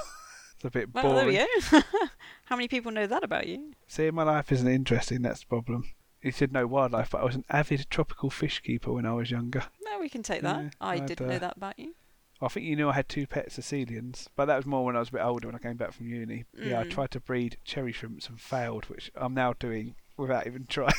It's 0.63 0.69
a 0.69 0.71
bit 0.71 0.95
Well, 0.95 1.03
boring. 1.15 1.35
there 1.35 1.47
we 1.73 1.81
go. 1.81 1.81
How 2.45 2.55
many 2.55 2.69
people 2.69 2.93
know 2.93 3.09
that 3.09 3.25
about 3.25 3.49
you? 3.49 3.73
See, 3.89 4.09
my 4.13 4.23
life 4.23 4.53
isn't 4.53 4.69
interesting. 4.69 5.23
That's 5.23 5.41
the 5.41 5.47
problem. 5.47 5.91
You 6.23 6.31
should 6.31 6.53
know 6.53 6.69
wildlife, 6.69 7.11
but 7.11 7.21
I 7.21 7.25
was 7.25 7.35
an 7.35 7.45
avid 7.51 7.87
tropical 7.91 8.31
fish 8.31 8.61
keeper 8.61 8.93
when 8.93 9.05
I 9.05 9.13
was 9.13 9.29
younger. 9.33 9.65
No, 9.85 9.99
we 9.99 10.09
can 10.09 10.23
take 10.23 10.43
that. 10.43 10.63
Yeah, 10.63 10.71
I 10.81 10.95
I'd, 10.95 11.07
didn't 11.07 11.27
uh, 11.27 11.33
know 11.33 11.39
that 11.41 11.57
about 11.57 11.81
you. 11.81 11.97
I 12.41 12.47
think 12.47 12.65
you 12.67 12.77
knew 12.77 12.89
I 12.89 12.93
had 12.93 13.09
two 13.09 13.27
pet 13.27 13.47
caecilians, 13.53 14.29
but 14.37 14.45
that 14.45 14.55
was 14.57 14.65
more 14.67 14.85
when 14.85 14.95
I 14.95 15.01
was 15.01 15.09
a 15.09 15.13
bit 15.13 15.23
older 15.23 15.49
when 15.49 15.57
I 15.57 15.59
came 15.59 15.77
back 15.77 15.93
from 15.93 16.07
uni. 16.07 16.45
Yeah, 16.57 16.79
I 16.79 16.85
Mm. 16.85 16.91
tried 16.91 17.11
to 17.13 17.21
breed 17.21 17.57
cherry 17.65 17.91
shrimps 17.91 18.29
and 18.29 18.41
failed, 18.41 18.85
which 18.85 19.11
I'm 19.17 19.35
now 19.35 19.55
doing 19.55 19.97
without 20.17 20.47
even 20.47 20.67
trying. 20.67 20.93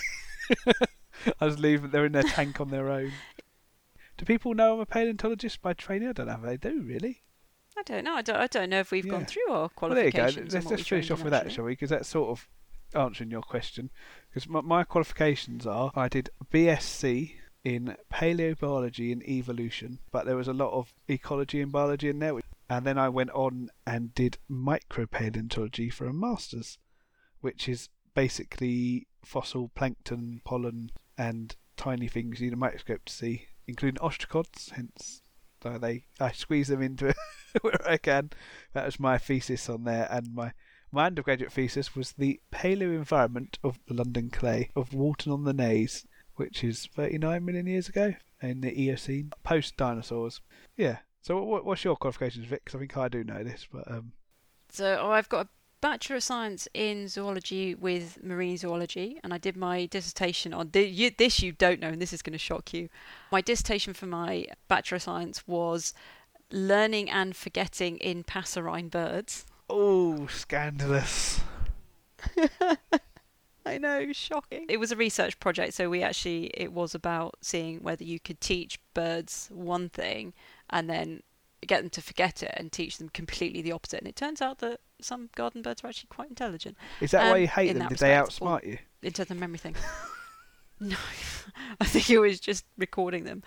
I 1.40 1.48
just 1.48 1.60
leave 1.60 1.84
them, 1.84 1.92
they're 1.92 2.06
in 2.06 2.12
their 2.12 2.24
tank 2.24 2.60
on 2.60 2.70
their 2.70 2.90
own. 2.90 3.14
Do 4.18 4.26
people 4.26 4.54
know 4.56 4.74
I'm 4.74 4.80
a 4.82 4.86
paleontologist 4.86 5.62
by 5.62 5.72
training? 5.72 6.10
I 6.10 6.12
don't 6.12 6.28
know 6.28 6.34
if 6.34 6.42
they 6.42 6.58
do, 6.58 6.82
really. 6.82 7.23
I 7.90 7.94
don't 7.94 8.04
know. 8.06 8.14
I 8.16 8.22
don't, 8.22 8.36
I 8.38 8.48
don't 8.48 8.70
know 8.70 8.80
if 8.80 8.92
we've 8.92 9.06
Yeah. 9.06 9.12
gone 9.12 9.26
through 9.26 9.50
our 9.52 9.70
Well, 9.82 9.90
there 9.94 10.06
you 10.06 10.12
go. 10.12 10.18
qualifications. 10.20 10.54
Let's 10.54 10.56
and 10.56 10.66
what 10.66 10.78
just 10.78 10.90
finish 10.90 11.12
off 11.12 11.24
with 11.24 11.32
that, 11.32 11.42
actually. 11.46 11.54
shall 11.56 11.66
we? 11.66 11.72
Because 11.74 11.90
that's 11.90 12.08
sort 12.10 12.30
of 12.30 12.48
answering 12.96 13.32
your 13.32 13.42
question. 13.42 13.90
Because 14.30 14.48
my, 14.48 14.62
my 14.62 14.84
qualifications 14.84 15.68
are 15.68 15.92
I 15.96 16.08
did 16.08 16.30
BSc 16.52 17.34
in 17.64 17.96
paleobiology 18.12 19.12
and 19.12 19.24
evolution, 19.24 20.00
but 20.12 20.26
there 20.26 20.36
was 20.36 20.48
a 20.48 20.54
lot 20.54 20.72
of 20.72 20.94
ecology 21.08 21.62
and 21.62 21.72
biology 21.72 22.10
in 22.10 22.20
there. 22.20 22.40
And 22.70 22.86
then 22.86 22.98
I 22.98 23.10
went 23.10 23.32
on 23.32 23.70
and 23.86 24.14
did 24.16 24.38
micropaleontology 24.50 25.92
for 25.92 26.06
a 26.06 26.14
master's, 26.14 26.78
which 27.42 27.68
is 27.68 27.90
basically 28.16 29.08
fossil 29.26 29.70
plankton, 29.76 30.42
pollen, 30.46 30.92
and 31.18 31.56
tiny 31.76 32.08
things 32.08 32.40
you 32.40 32.48
need 32.48 32.54
a 32.54 32.58
microscope 32.58 33.06
to 33.06 33.14
see, 33.14 33.48
including 33.68 34.00
ostracods. 34.00 34.72
Hence, 34.72 35.22
they 35.62 36.06
I 36.20 36.32
squeeze 36.32 36.68
them 36.68 36.82
into 36.82 37.14
where 37.62 37.90
I 37.90 37.98
can. 37.98 38.32
That 38.74 38.86
was 38.86 39.00
my 39.00 39.18
thesis 39.18 39.70
on 39.70 39.84
there, 39.84 40.08
and 40.12 40.34
my 40.34 40.54
my 40.92 41.08
undergraduate 41.08 41.52
thesis 41.52 41.96
was 41.96 42.12
the 42.12 42.40
paleo 42.52 42.94
environment 42.96 43.58
of 43.64 43.80
the 43.88 43.96
London 43.96 44.30
clay 44.30 44.70
of 44.76 44.94
Walton 44.94 45.32
on 45.32 45.44
the 45.44 45.54
Naze, 45.54 46.06
which 46.36 46.64
is 46.64 46.88
39 46.96 47.44
million 47.44 47.66
years 47.66 47.90
ago 47.90 48.14
in 48.42 48.62
the 48.62 48.80
Eocene, 48.80 49.32
post 49.44 49.76
dinosaurs. 49.76 50.42
Yeah. 50.78 50.98
So 51.22 51.42
what, 51.42 51.66
what's 51.66 51.84
your 51.84 51.96
qualifications, 51.96 52.46
Vic? 52.46 52.66
'Cause 52.66 52.76
I 52.76 52.80
think 52.80 52.96
I 52.98 53.08
do 53.08 53.24
know 53.24 53.44
this, 53.44 53.68
but 53.72 53.90
um, 53.90 54.12
So 54.70 55.00
oh, 55.02 55.10
I've 55.12 55.30
got 55.30 55.46
a 55.46 55.50
Bachelor 55.82 56.16
of 56.18 56.24
Science 56.24 56.68
in 56.74 57.08
Zoology 57.10 57.76
with 57.76 58.24
Marine 58.24 58.56
Zoology, 58.56 59.20
and 59.24 59.34
I 59.34 59.38
did 59.38 59.58
my 59.58 59.86
dissertation 59.88 60.54
on 60.54 60.70
you, 60.74 61.12
this. 61.18 61.42
You 61.42 61.52
don't 61.52 61.80
know, 61.82 61.90
and 61.90 62.02
this 62.02 62.14
is 62.14 62.22
going 62.22 62.32
to 62.34 62.38
shock 62.40 62.74
you. 62.74 62.88
My 63.32 63.42
dissertation 63.42 63.94
for 63.94 64.06
my 64.06 64.46
Bachelor 64.70 64.98
of 64.98 65.02
Science 65.02 65.46
was 65.48 65.94
learning 66.54 67.10
and 67.10 67.36
forgetting 67.36 67.98
in 67.98 68.24
passerine 68.24 68.90
birds. 68.90 69.46
oh, 69.70 70.28
scandalous. 70.28 71.42
I 73.66 73.78
know, 73.78 74.12
shocking. 74.12 74.66
It 74.70 74.78
was 74.78 74.92
a 74.92 74.96
research 74.96 75.40
project, 75.40 75.74
so 75.74 75.90
we 75.90 76.04
actually 76.04 76.48
it 76.54 76.74
was 76.74 76.94
about 76.94 77.36
seeing 77.42 77.82
whether 77.82 78.04
you 78.04 78.20
could 78.20 78.42
teach 78.42 78.78
birds 78.94 79.50
one 79.52 79.90
thing 79.90 80.34
and 80.70 80.90
then 80.90 81.22
get 81.66 81.80
them 81.82 81.90
to 81.92 82.02
forget 82.02 82.44
it 82.44 82.54
and 82.58 82.72
teach 82.74 82.98
them 82.98 83.08
completely 83.10 83.62
the 83.62 83.72
opposite. 83.72 84.00
And 84.00 84.08
it 84.08 84.18
turns 84.18 84.42
out 84.42 84.60
that 84.60 84.82
some 85.02 85.30
garden 85.36 85.62
birds 85.62 85.82
are 85.84 85.88
actually 85.88 86.10
quite 86.10 86.28
intelligent 86.30 86.76
Is 87.00 87.12
that 87.12 87.24
why 87.24 87.36
Um, 87.38 87.42
you 87.42 87.48
hate 87.48 87.70
in 87.72 87.80
them? 87.80 87.88
Did 87.88 88.00
they 88.00 88.18
respect, 88.20 88.42
or- 88.42 88.60
outsmart 88.60 88.68
you? 88.68 88.78
in 89.02 89.14
terms 89.14 89.32
of 89.32 89.38
memory 89.40 89.58
thing. 89.60 89.76
no, 90.82 90.98
I 91.82 91.86
think 91.86 92.10
it 92.10 92.20
was 92.20 92.42
just 92.42 92.66
recording 92.78 93.24
them 93.24 93.44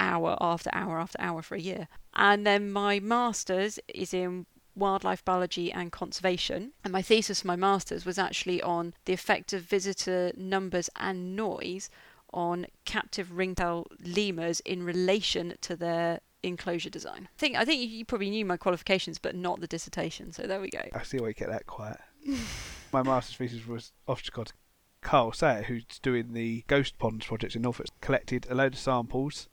hour 0.00 0.36
after 0.40 0.70
hour 0.72 0.98
after 0.98 1.20
hour 1.20 1.42
for 1.42 1.54
a 1.54 1.60
year. 1.60 1.86
And 2.14 2.46
then 2.46 2.72
my 2.72 2.98
master's 2.98 3.78
is 3.94 4.12
in 4.12 4.46
wildlife 4.74 5.24
biology 5.24 5.70
and 5.70 5.92
conservation. 5.92 6.72
And 6.82 6.92
my 6.92 7.02
thesis 7.02 7.42
for 7.42 7.46
my 7.48 7.56
master's 7.56 8.04
was 8.04 8.18
actually 8.18 8.62
on 8.62 8.94
the 9.04 9.12
effect 9.12 9.52
of 9.52 9.62
visitor 9.62 10.32
numbers 10.36 10.88
and 10.96 11.36
noise 11.36 11.90
on 12.32 12.66
captive 12.84 13.36
ringtail 13.36 13.86
lemurs 14.04 14.60
in 14.60 14.82
relation 14.82 15.54
to 15.60 15.76
their 15.76 16.20
enclosure 16.42 16.88
design. 16.90 17.28
I 17.36 17.38
think 17.38 17.56
I 17.56 17.64
think 17.64 17.90
you- 17.90 18.04
probably 18.04 18.30
knew 18.30 18.44
my 18.46 18.56
qualifications, 18.56 19.18
but 19.18 19.34
not 19.34 19.60
the 19.60 19.66
dissertation. 19.66 20.32
So 20.32 20.44
there 20.44 20.60
we 20.60 20.70
go. 20.70 20.82
I 20.94 21.02
see 21.02 21.18
why 21.18 21.28
you 21.28 21.34
get 21.34 21.50
that 21.50 21.66
quiet. 21.66 21.98
My 22.92 23.02
master's 23.02 23.36
thesis 23.36 23.66
was 23.66 23.92
ostracod. 24.08 24.52
Carl 25.00 25.32
Sayer, 25.32 25.62
who's 25.62 25.84
doing 26.02 26.32
the 26.32 26.64
Ghost 26.66 26.98
Ponds 26.98 27.24
project 27.26 27.56
in 27.56 27.62
Norfolk, 27.62 27.86
collected 28.00 28.46
a 28.50 28.54
load 28.54 28.74
of 28.74 28.78
samples 28.78 29.48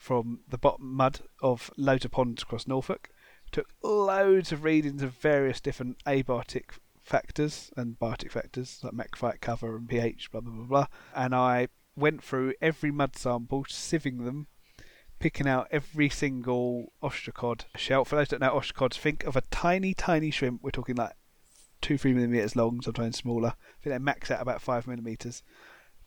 from 0.00 0.40
the 0.48 0.56
bottom 0.56 0.94
mud 0.94 1.20
of 1.42 1.70
loads 1.76 2.06
of 2.06 2.10
ponds 2.10 2.42
across 2.42 2.66
Norfolk, 2.66 3.10
took 3.52 3.68
loads 3.82 4.50
of 4.50 4.64
readings 4.64 5.02
of 5.02 5.12
various 5.12 5.60
different 5.60 6.02
abiotic 6.06 6.78
factors 7.02 7.70
and 7.76 7.98
biotic 7.98 8.30
factors 8.30 8.80
like 8.82 8.94
macrophyte 8.94 9.42
cover 9.42 9.76
and 9.76 9.88
pH, 9.88 10.32
blah 10.32 10.40
blah 10.40 10.52
blah 10.54 10.64
blah. 10.64 10.86
And 11.14 11.34
I 11.34 11.68
went 11.94 12.24
through 12.24 12.54
every 12.62 12.90
mud 12.90 13.14
sample, 13.14 13.64
sieving 13.64 14.24
them, 14.24 14.46
picking 15.18 15.46
out 15.46 15.68
every 15.70 16.08
single 16.08 16.94
ostracod 17.02 17.64
shell. 17.76 18.06
For 18.06 18.16
those 18.16 18.28
that 18.28 18.40
know 18.40 18.58
ostracods, 18.58 18.94
think 18.94 19.24
of 19.24 19.36
a 19.36 19.42
tiny, 19.50 19.92
tiny 19.92 20.30
shrimp. 20.30 20.62
We're 20.62 20.70
talking 20.70 20.96
like 20.96 21.12
two, 21.82 21.98
three 21.98 22.14
millimeters 22.14 22.56
long, 22.56 22.80
sometimes 22.80 23.18
smaller. 23.18 23.48
I 23.48 23.82
think 23.82 23.94
they 23.94 23.98
max 23.98 24.30
out 24.30 24.40
about 24.40 24.62
five 24.62 24.86
millimeters. 24.86 25.42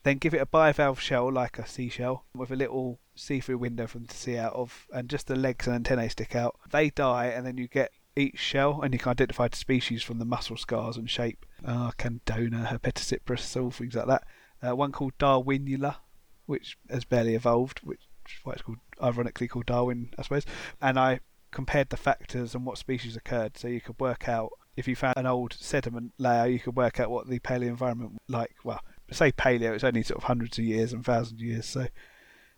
Then 0.04 0.18
give 0.18 0.34
it 0.34 0.42
a 0.42 0.46
bivalve 0.46 1.00
shell 1.00 1.32
like 1.32 1.58
a 1.58 1.68
seashell 1.68 2.26
with 2.36 2.52
a 2.52 2.56
little 2.56 3.00
see-through 3.16 3.58
window 3.58 3.88
for 3.88 4.00
them 4.00 4.08
to 4.08 4.18
see 4.18 4.38
out 4.38 4.54
of, 4.54 4.88
and 4.94 5.10
just 5.10 5.28
the 5.28 5.36
legs 5.36 5.66
and 5.66 5.76
antennae 5.76 6.10
stick 6.10 6.36
out. 6.36 6.60
They 6.72 6.89
die, 6.89 7.28
and 7.28 7.46
then 7.46 7.58
you 7.58 7.68
get 7.68 7.92
each 8.16 8.38
shell, 8.38 8.82
and 8.82 8.94
you 8.94 9.00
can 9.00 9.12
identify 9.12 9.48
the 9.48 9.58
species 9.58 10.04
from 10.04 10.20
the 10.20 10.26
muscle 10.26 10.58
scars 10.58 10.98
and 10.98 11.10
shape. 11.10 11.46
Ah, 11.66 11.92
Candona, 11.98 12.68
Herpetocypris, 12.68 13.62
all 13.62 13.72
things 13.72 13.96
like 13.96 14.08
that. 14.08 14.24
Uh, 14.62 14.76
one 14.76 14.92
called 14.92 15.18
Darwinula, 15.18 15.98
which 16.46 16.78
has 16.89 17.06
barely 17.06 17.36
evolved, 17.36 17.80
which 17.84 18.02
is 18.28 18.39
why 18.44 18.54
it's 18.54 18.62
called 18.62 18.80
ironically 19.02 19.48
called 19.48 19.66
Darwin, 19.66 20.13
I 20.18 20.24
suppose. 20.24 20.46
And 20.82 21.00
I 21.00 21.22
compared 21.52 21.89
the 21.89 21.98
factors 21.98 22.56
and 22.56 22.66
what 22.66 22.78
species 22.78 23.16
occurred, 23.16 23.58
so 23.58 23.68
you 23.68 23.82
could 23.82 24.00
work 24.00 24.28
out 24.28 24.52
if 24.76 24.88
you 24.88 24.96
found 24.96 25.18
an 25.18 25.26
old 25.26 25.54
sediment 25.54 26.13
layer, 26.18 26.48
you 26.48 26.60
could 26.60 26.76
work 26.76 27.00
out 27.00 27.12
what 27.12 27.28
the 27.28 27.39
paleo 27.39 27.68
environment 27.68 28.20
like. 28.28 28.56
Well, 28.63 28.82
say 29.12 29.32
paleo, 29.32 29.74
it's 29.74 29.84
only 29.84 30.04
sort 30.04 30.20
of 30.20 30.24
hundreds 30.26 30.58
of 30.58 30.66
years 30.66 30.94
and 30.94 31.04
thousands 31.04 31.42
of 31.42 31.46
years. 31.46 31.66
So, 31.66 31.88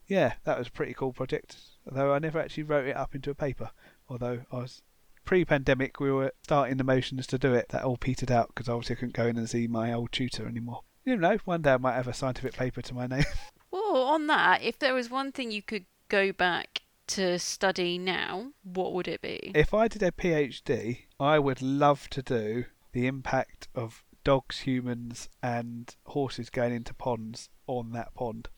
yeah, 0.07 0.33
that 0.43 0.57
was 0.57 0.67
a 0.67 0.71
pretty 0.71 0.93
cool 0.93 1.13
project. 1.13 1.57
Although 1.87 2.13
I 2.13 2.19
never 2.19 2.39
actually 2.39 2.63
wrote 2.63 2.87
it 2.87 2.95
up 2.95 3.15
into 3.15 3.29
a 3.31 3.35
paper. 3.35 3.71
Although 4.09 4.41
I 4.51 4.55
was 4.57 4.81
pre-pandemic, 5.25 5.99
we 5.99 6.11
were 6.11 6.31
starting 6.43 6.77
the 6.77 6.83
motions 6.83 7.27
to 7.27 7.37
do 7.37 7.53
it. 7.53 7.69
That 7.69 7.83
all 7.83 7.97
petered 7.97 8.31
out 8.31 8.49
because 8.49 8.69
obviously 8.69 8.95
I 8.95 8.99
couldn't 8.99 9.15
go 9.15 9.27
in 9.27 9.37
and 9.37 9.49
see 9.49 9.67
my 9.67 9.91
old 9.91 10.11
tutor 10.11 10.47
anymore. 10.47 10.81
You 11.03 11.17
know, 11.17 11.37
one 11.45 11.61
day 11.61 11.73
I 11.73 11.77
might 11.77 11.93
have 11.93 12.07
a 12.07 12.13
scientific 12.13 12.53
paper 12.53 12.81
to 12.81 12.93
my 12.93 13.07
name. 13.07 13.25
Well, 13.71 14.03
on 14.03 14.27
that, 14.27 14.61
if 14.61 14.79
there 14.79 14.93
was 14.93 15.09
one 15.09 15.33
thing 15.33 15.51
you 15.51 15.61
could 15.61 15.83
go 16.07 16.31
back 16.31 16.83
to 17.07 17.37
study 17.37 17.97
now, 17.97 18.53
what 18.63 18.93
would 18.93 19.07
it 19.07 19.21
be? 19.21 19.51
if 19.53 19.73
I 19.73 19.89
did 19.89 20.01
a 20.01 20.11
PhD, 20.11 20.99
I 21.19 21.39
would 21.39 21.61
love 21.61 22.09
to 22.11 22.21
do 22.21 22.65
the 22.93 23.05
impact 23.05 23.67
of 23.75 24.01
dogs, 24.25 24.61
humans, 24.61 25.29
and 25.41 25.95
horses 26.07 26.49
going 26.49 26.73
into 26.73 26.93
ponds 26.93 27.47
on 27.67 27.93
that 27.93 28.13
pond. 28.13 28.49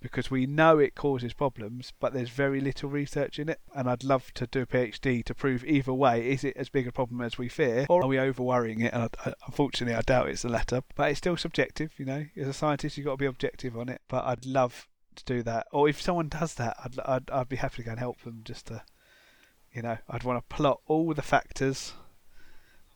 Because 0.00 0.32
we 0.32 0.46
know 0.46 0.80
it 0.80 0.96
causes 0.96 1.32
problems, 1.32 1.92
but 2.00 2.12
there's 2.12 2.30
very 2.30 2.60
little 2.60 2.90
research 2.90 3.38
in 3.38 3.48
it. 3.48 3.60
And 3.72 3.88
I'd 3.88 4.02
love 4.02 4.34
to 4.34 4.48
do 4.48 4.62
a 4.62 4.66
PhD 4.66 5.22
to 5.24 5.34
prove 5.34 5.64
either 5.64 5.92
way 5.92 6.28
is 6.28 6.42
it 6.42 6.56
as 6.56 6.68
big 6.68 6.88
a 6.88 6.92
problem 6.92 7.20
as 7.20 7.38
we 7.38 7.48
fear, 7.48 7.86
or 7.88 8.02
are 8.02 8.08
we 8.08 8.18
over 8.18 8.42
worrying 8.42 8.80
it? 8.80 8.92
And 8.92 9.04
I, 9.04 9.30
I, 9.30 9.34
unfortunately, 9.46 9.94
I 9.94 10.00
doubt 10.00 10.28
it's 10.28 10.42
the 10.42 10.48
latter. 10.48 10.82
But 10.96 11.10
it's 11.10 11.18
still 11.18 11.36
subjective, 11.36 11.92
you 11.98 12.04
know. 12.04 12.26
As 12.36 12.48
a 12.48 12.52
scientist, 12.52 12.96
you've 12.96 13.06
got 13.06 13.12
to 13.12 13.18
be 13.18 13.26
objective 13.26 13.78
on 13.78 13.88
it. 13.88 14.00
But 14.08 14.24
I'd 14.24 14.44
love 14.44 14.88
to 15.14 15.24
do 15.24 15.44
that. 15.44 15.68
Or 15.70 15.88
if 15.88 16.02
someone 16.02 16.28
does 16.28 16.54
that, 16.54 16.76
I'd, 16.84 16.98
I'd, 17.04 17.30
I'd 17.30 17.48
be 17.48 17.56
happy 17.56 17.76
to 17.76 17.82
go 17.84 17.90
and 17.92 18.00
help 18.00 18.22
them 18.22 18.40
just 18.44 18.66
to 18.66 18.82
you 19.72 19.82
know, 19.82 19.98
I'd 20.08 20.24
want 20.24 20.38
to 20.38 20.54
plot 20.54 20.80
all 20.86 21.14
the 21.14 21.22
factors, 21.22 21.94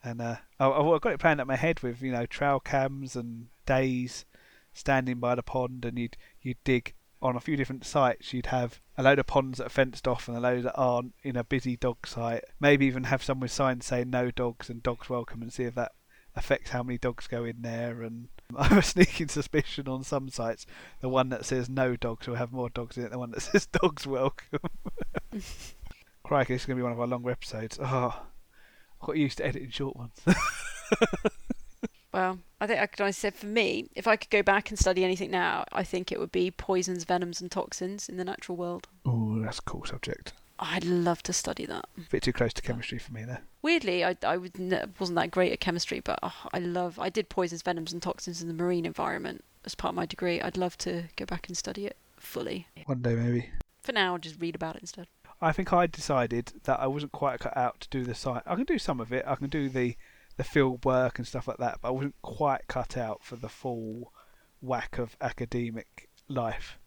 and 0.06 0.22
uh, 0.22 0.36
I, 0.58 0.70
I've 0.70 1.00
got 1.00 1.12
it 1.12 1.20
planned 1.20 1.40
up 1.40 1.46
my 1.46 1.56
head 1.56 1.80
with 1.80 2.00
you 2.02 2.12
know 2.12 2.26
trail 2.26 2.60
cams 2.60 3.16
and 3.16 3.48
days 3.66 4.24
standing 4.72 5.18
by 5.18 5.34
the 5.34 5.42
pond, 5.42 5.84
and 5.84 5.98
you'd 5.98 6.16
you'd 6.40 6.62
dig 6.64 6.94
on 7.22 7.36
a 7.36 7.40
few 7.40 7.56
different 7.56 7.84
sites, 7.84 8.32
you'd 8.32 8.46
have 8.46 8.80
a 8.96 9.02
load 9.02 9.18
of 9.18 9.26
ponds 9.26 9.58
that 9.58 9.66
are 9.66 9.70
fenced 9.70 10.06
off 10.06 10.28
and 10.28 10.36
a 10.36 10.40
load 10.40 10.62
that 10.64 10.76
aren't 10.76 11.14
in 11.22 11.36
a 11.36 11.44
busy 11.44 11.76
dog 11.76 12.06
site. 12.06 12.44
Maybe 12.60 12.86
even 12.86 13.04
have 13.04 13.22
some 13.22 13.40
with 13.40 13.50
signs 13.50 13.86
saying 13.86 14.10
no 14.10 14.30
dogs 14.30 14.68
and 14.68 14.82
dogs 14.82 15.08
welcome 15.08 15.42
and 15.42 15.52
see 15.52 15.64
if 15.64 15.74
that 15.74 15.92
affects 16.34 16.70
how 16.70 16.82
many 16.82 16.98
dogs 16.98 17.26
go 17.26 17.44
in 17.44 17.62
there. 17.62 18.02
And 18.02 18.28
I 18.56 18.68
have 18.68 18.78
a 18.78 18.82
sneaking 18.82 19.28
suspicion 19.28 19.88
on 19.88 20.04
some 20.04 20.28
sites 20.28 20.66
the 21.00 21.08
one 21.08 21.30
that 21.30 21.44
says 21.44 21.68
no 21.68 21.96
dogs 21.96 22.26
will 22.26 22.36
have 22.36 22.52
more 22.52 22.68
dogs 22.68 22.96
in 22.96 23.04
it 23.04 23.06
than 23.06 23.12
the 23.12 23.18
one 23.18 23.30
that 23.32 23.42
says 23.42 23.66
dogs 23.66 24.06
welcome. 24.06 24.60
Crikey, 26.22 26.54
this 26.54 26.62
is 26.62 26.66
going 26.66 26.76
to 26.76 26.80
be 26.80 26.84
one 26.84 26.92
of 26.92 27.00
our 27.00 27.06
longer 27.06 27.30
episodes. 27.30 27.78
Oh, 27.80 28.20
got 29.00 29.16
used 29.16 29.38
to 29.38 29.46
editing 29.46 29.70
short 29.70 29.96
ones. 29.96 30.12
Well, 32.16 32.38
I 32.62 32.66
think 32.66 32.98
I 32.98 33.10
say 33.10 33.28
for 33.28 33.44
me, 33.44 33.90
if 33.94 34.06
I 34.06 34.16
could 34.16 34.30
go 34.30 34.42
back 34.42 34.70
and 34.70 34.78
study 34.78 35.04
anything 35.04 35.30
now, 35.30 35.66
I 35.70 35.84
think 35.84 36.10
it 36.10 36.18
would 36.18 36.32
be 36.32 36.50
poisons, 36.50 37.04
venoms, 37.04 37.42
and 37.42 37.50
toxins 37.50 38.08
in 38.08 38.16
the 38.16 38.24
natural 38.24 38.56
world. 38.56 38.88
oh, 39.04 39.38
that's 39.40 39.58
a 39.58 39.62
cool 39.62 39.84
subject. 39.84 40.32
I'd 40.58 40.86
love 40.86 41.22
to 41.24 41.34
study 41.34 41.66
that. 41.66 41.84
A 41.98 42.10
bit 42.10 42.22
too 42.22 42.32
close 42.32 42.54
to 42.54 42.62
chemistry 42.62 42.98
for 42.98 43.12
me 43.12 43.24
there. 43.24 43.42
Weirdly, 43.60 44.02
I 44.02 44.16
I 44.22 44.38
would 44.38 44.54
wasn't 44.98 45.16
that 45.16 45.30
great 45.30 45.52
at 45.52 45.60
chemistry, 45.60 46.00
but 46.00 46.18
oh, 46.22 46.48
I 46.54 46.58
love. 46.58 46.98
I 46.98 47.10
did 47.10 47.28
poisons, 47.28 47.60
venoms, 47.60 47.92
and 47.92 48.00
toxins 48.00 48.40
in 48.40 48.48
the 48.48 48.54
marine 48.54 48.86
environment 48.86 49.44
as 49.66 49.74
part 49.74 49.92
of 49.92 49.96
my 49.96 50.06
degree. 50.06 50.40
I'd 50.40 50.56
love 50.56 50.78
to 50.78 51.04
go 51.16 51.26
back 51.26 51.48
and 51.48 51.56
study 51.58 51.84
it 51.84 51.98
fully. 52.16 52.66
One 52.86 53.02
day 53.02 53.14
maybe. 53.14 53.50
For 53.82 53.92
now, 53.92 54.14
I'll 54.14 54.18
just 54.18 54.40
read 54.40 54.54
about 54.54 54.76
it 54.76 54.80
instead. 54.80 55.06
I 55.40 55.52
think 55.52 55.72
I 55.72 55.86
decided 55.86 56.52
that 56.64 56.80
I 56.80 56.86
wasn't 56.86 57.12
quite 57.12 57.40
cut 57.40 57.56
out 57.56 57.80
to 57.80 57.88
do 57.88 58.04
the 58.04 58.14
site. 58.14 58.42
I 58.46 58.54
can 58.54 58.64
do 58.64 58.78
some 58.78 59.00
of 59.00 59.12
it. 59.12 59.24
I 59.26 59.36
can 59.36 59.48
do 59.48 59.68
the 59.68 59.96
the 60.36 60.44
field 60.44 60.84
work 60.84 61.18
and 61.18 61.26
stuff 61.26 61.48
like 61.48 61.56
that, 61.58 61.78
but 61.80 61.88
I 61.88 61.92
wasn't 61.92 62.20
quite 62.20 62.68
cut 62.68 62.96
out 62.96 63.22
for 63.22 63.36
the 63.36 63.48
full 63.48 64.12
whack 64.60 64.98
of 64.98 65.16
academic 65.20 66.10
life. 66.28 66.78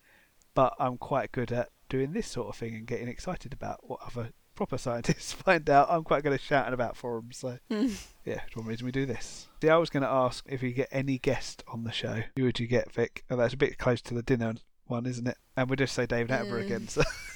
But 0.53 0.75
I'm 0.79 0.97
quite 0.97 1.31
good 1.31 1.51
at 1.51 1.69
doing 1.89 2.13
this 2.13 2.27
sort 2.27 2.49
of 2.49 2.55
thing 2.55 2.75
and 2.75 2.85
getting 2.85 3.07
excited 3.07 3.53
about 3.53 3.89
what 3.89 4.01
other 4.05 4.33
proper 4.55 4.77
scientists 4.77 5.33
find 5.33 5.67
out. 5.69 5.87
I'm 5.89 6.03
quite 6.03 6.23
good 6.23 6.33
at 6.33 6.41
shouting 6.41 6.73
about 6.73 6.95
forums, 6.95 7.37
so 7.37 7.57
hmm. 7.69 7.87
yeah, 8.25 8.41
it's 8.45 8.55
one 8.55 8.67
reason 8.67 8.85
we 8.85 8.91
do 8.91 9.05
this. 9.05 9.47
See, 9.61 9.69
I 9.69 9.77
was 9.77 9.89
going 9.89 10.03
to 10.03 10.09
ask 10.09 10.45
if 10.47 10.61
you 10.61 10.71
get 10.71 10.89
any 10.91 11.17
guest 11.17 11.63
on 11.67 11.83
the 11.83 11.91
show. 11.91 12.23
Who 12.35 12.43
would 12.43 12.59
you 12.59 12.67
get, 12.67 12.91
Vic? 12.91 13.23
Oh, 13.29 13.35
that's 13.35 13.53
a 13.53 13.57
bit 13.57 13.77
close 13.77 14.01
to 14.03 14.13
the 14.13 14.23
dinner 14.23 14.53
one, 14.85 15.05
isn't 15.05 15.27
it? 15.27 15.37
And 15.55 15.69
we'll 15.69 15.77
just 15.77 15.95
say 15.95 16.05
David 16.05 16.29
Attenborough 16.29 16.65
again. 16.65 16.81
Hmm. 16.81 16.87
So. 16.87 17.01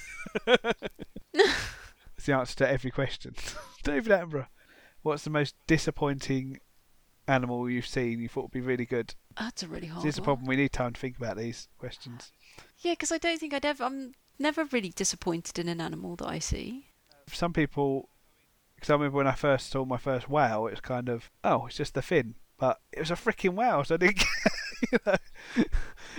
It's 2.24 2.26
the 2.26 2.32
answer 2.34 2.56
to 2.56 2.70
every 2.70 2.90
question. 2.90 3.34
David 3.82 4.12
Attenborough. 4.12 4.46
What's 5.02 5.24
the 5.24 5.30
most 5.30 5.54
disappointing 5.66 6.58
animal 7.28 7.68
you've 7.68 7.86
seen 7.86 8.20
you 8.20 8.28
thought 8.28 8.44
would 8.44 8.50
be 8.52 8.60
really 8.60 8.86
good? 8.86 9.14
Oh, 9.36 9.44
that's 9.44 9.62
a 9.62 9.68
really 9.68 9.88
hard. 9.88 10.04
This 10.04 10.10
is 10.10 10.16
the 10.16 10.22
problem. 10.22 10.46
We 10.46 10.56
need 10.56 10.72
time 10.72 10.94
to 10.94 11.00
think 11.00 11.18
about 11.18 11.36
these 11.36 11.68
questions. 11.78 12.32
Yeah, 12.78 12.92
because 12.92 13.12
I 13.12 13.18
don't 13.18 13.38
think 13.38 13.52
I'd 13.52 13.66
ever. 13.66 13.84
I'm 13.84 14.14
never 14.38 14.64
really 14.64 14.90
disappointed 14.90 15.58
in 15.58 15.68
an 15.68 15.80
animal 15.80 16.16
that 16.16 16.28
I 16.28 16.38
see. 16.38 16.86
Some 17.28 17.52
people, 17.52 18.08
because 18.74 18.90
I 18.90 18.94
remember 18.94 19.18
when 19.18 19.26
I 19.26 19.34
first 19.34 19.70
saw 19.70 19.84
my 19.84 19.98
first 19.98 20.28
whale, 20.28 20.66
it 20.66 20.70
was 20.70 20.80
kind 20.80 21.08
of, 21.08 21.30
oh, 21.42 21.66
it's 21.66 21.76
just 21.76 21.94
the 21.94 22.02
fin. 22.02 22.36
But 22.58 22.80
it 22.92 23.00
was 23.00 23.10
a 23.10 23.14
freaking 23.14 23.54
whale, 23.54 23.84
so 23.84 23.94
I 23.94 23.98
didn't 23.98 24.24
you 24.92 24.98
know, 25.06 25.16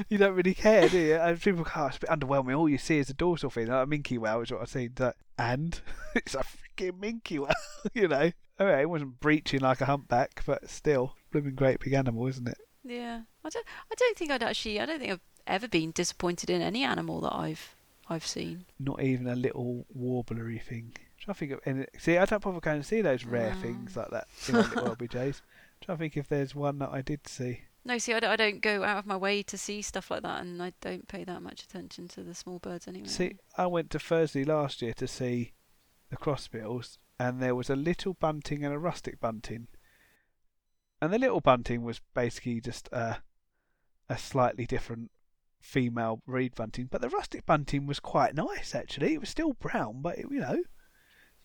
you 0.10 0.18
don't 0.18 0.36
really 0.36 0.54
care, 0.54 0.90
do 0.90 0.98
you? 0.98 1.16
And 1.16 1.42
people 1.42 1.64
go, 1.64 1.72
oh, 1.76 1.88
it's 1.88 1.98
a 1.98 2.02
bit 2.02 2.10
underwhelming. 2.10 2.58
All 2.58 2.70
you 2.70 2.78
see 2.78 3.00
is 3.00 3.10
a 3.10 3.14
dorsal 3.14 3.50
fin. 3.50 3.68
Like 3.68 3.88
a 3.88 3.90
minke 3.90 4.18
whale 4.18 4.42
is 4.42 4.52
what 4.52 4.62
I've 4.62 4.70
seen. 4.70 4.94
Like, 4.98 5.16
and 5.38 5.80
it's 6.16 6.36
a 6.36 6.44
freaking 6.44 7.00
minke 7.00 7.40
whale, 7.40 7.54
you 7.94 8.08
know. 8.08 8.32
Okay, 8.60 8.82
it 8.82 8.90
wasn't 8.90 9.20
breaching 9.20 9.60
like 9.60 9.82
a 9.82 9.86
humpback, 9.86 10.44
but 10.46 10.70
still, 10.70 11.16
blooming 11.32 11.56
great 11.56 11.80
big 11.80 11.94
animal, 11.94 12.28
isn't 12.28 12.48
it? 12.48 12.58
Yeah, 12.86 13.22
I 13.44 13.50
don't. 13.50 13.66
I 13.92 13.96
don't 13.96 14.18
think 14.18 14.32
I'd 14.32 14.44
actually. 14.44 14.80
I 14.80 14.86
don't 14.86 15.00
think 15.00 15.12
I've 15.12 15.20
ever 15.46 15.68
been 15.68 15.92
disappointed 15.92 16.50
in 16.50 16.62
any 16.62 16.84
animal 16.84 17.20
that 17.22 17.34
I've 17.34 17.76
I've 18.10 18.26
seen. 18.26 18.66
Not 18.80 19.02
even 19.02 19.28
a 19.28 19.36
little 19.36 19.86
warblery 19.94 20.60
thing. 20.60 20.94
To 21.26 21.34
think 21.34 21.52
of 21.52 21.60
any. 21.66 21.86
See, 21.98 22.18
I 22.18 22.26
don't 22.26 22.44
bother 22.44 22.60
going 22.60 22.82
to 22.82 22.88
see 22.88 23.02
those 23.02 23.26
rare 23.26 23.56
things 23.56 23.98
like 23.98 24.12
that 24.12 24.28
in 24.48 24.56
LBJs. 24.56 25.42
Try 25.82 25.96
to 25.96 25.98
think 25.98 26.18
if 26.18 26.30
there's 26.30 26.54
one 26.54 26.78
that 26.80 26.90
I 26.92 27.02
did 27.02 27.28
see. 27.28 27.62
No, 27.88 28.00
see, 28.00 28.14
I 28.14 28.20
don't, 28.20 28.62
go 28.62 28.84
out 28.84 28.98
of 28.98 29.06
my 29.06 29.16
way 29.16 29.44
to 29.44 29.58
see 29.60 29.84
stuff 29.84 30.10
like 30.10 30.24
that, 30.24 30.42
and 30.42 30.62
I 30.62 30.74
don't 30.82 31.08
pay 31.08 31.24
that 31.24 31.44
much 31.44 31.62
attention 31.62 32.08
to 32.10 32.24
the 32.24 32.34
small 32.34 32.58
birds 32.58 32.88
anyway. 32.88 33.08
See, 33.08 33.36
I 33.60 33.68
went 33.68 33.92
to 33.92 34.00
Thursley 34.00 34.44
last 34.44 34.82
year 34.82 34.94
to 34.96 35.08
see 35.08 35.54
the 36.10 36.18
crossbills, 36.18 36.98
and 37.20 37.40
there 37.40 37.54
was 37.54 37.70
a 37.70 37.76
little 37.76 38.16
bunting 38.16 38.66
and 38.66 38.74
a 38.74 38.80
rustic 38.80 39.20
bunting. 39.20 39.68
And 41.00 41.14
the 41.14 41.20
little 41.20 41.42
bunting 41.42 41.84
was 41.84 42.02
basically 42.16 42.60
just 42.60 42.90
a, 42.92 43.20
a 44.10 44.18
slightly 44.18 44.66
different 44.66 45.12
female 45.60 46.24
reed 46.26 46.56
bunting, 46.56 46.88
but 46.90 47.02
the 47.02 47.10
rustic 47.10 47.46
bunting 47.46 47.86
was 47.86 48.00
quite 48.00 48.34
nice 48.34 48.74
actually. 48.74 49.14
It 49.14 49.20
was 49.20 49.30
still 49.30 49.54
brown, 49.54 50.02
but 50.02 50.18
it, 50.18 50.26
you 50.32 50.40
know, 50.40 50.64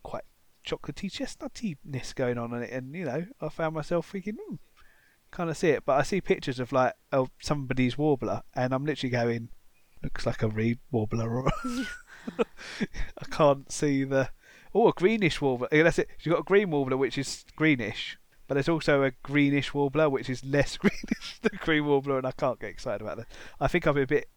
quite 0.02 0.24
chocolatey 0.66 1.10
chestnuttiness 1.10 2.14
going 2.14 2.38
on 2.38 2.54
in 2.54 2.62
it, 2.62 2.70
and 2.70 2.94
you 2.94 3.04
know, 3.04 3.26
I 3.42 3.48
found 3.50 3.74
myself 3.74 4.10
thinking, 4.10 4.36
hmm, 4.40 4.56
kind 5.30 5.50
of 5.50 5.56
see 5.56 5.70
it. 5.70 5.84
But 5.84 5.98
I 5.98 6.02
see 6.02 6.20
pictures 6.20 6.60
of 6.60 6.72
like 6.72 6.94
of 7.12 7.30
somebody's 7.40 7.98
warbler, 7.98 8.42
and 8.54 8.72
I'm 8.72 8.84
literally 8.84 9.10
going, 9.10 9.48
looks 10.02 10.26
like 10.26 10.42
a 10.42 10.48
reed 10.48 10.78
warbler. 10.90 11.30
Or 11.30 11.50
I 12.38 13.24
can't 13.30 13.70
see 13.70 14.04
the 14.04 14.30
oh 14.74 14.88
a 14.88 14.92
greenish 14.92 15.40
warbler. 15.40 15.68
Yeah, 15.72 15.84
that's 15.84 15.98
it. 15.98 16.08
You've 16.20 16.34
got 16.34 16.42
a 16.42 16.44
green 16.44 16.70
warbler 16.70 16.96
which 16.96 17.18
is 17.18 17.44
greenish, 17.56 18.18
but 18.46 18.54
there's 18.54 18.68
also 18.68 19.02
a 19.02 19.12
greenish 19.22 19.74
warbler 19.74 20.08
which 20.08 20.30
is 20.30 20.44
less 20.44 20.76
greenish 20.78 21.40
than 21.42 21.58
green 21.60 21.86
warbler, 21.86 22.18
and 22.18 22.26
I 22.26 22.32
can't 22.32 22.60
get 22.60 22.70
excited 22.70 23.02
about 23.02 23.18
that. 23.18 23.26
I 23.60 23.68
think 23.68 23.86
I'm 23.86 23.96
a 23.96 24.06
bit. 24.06 24.28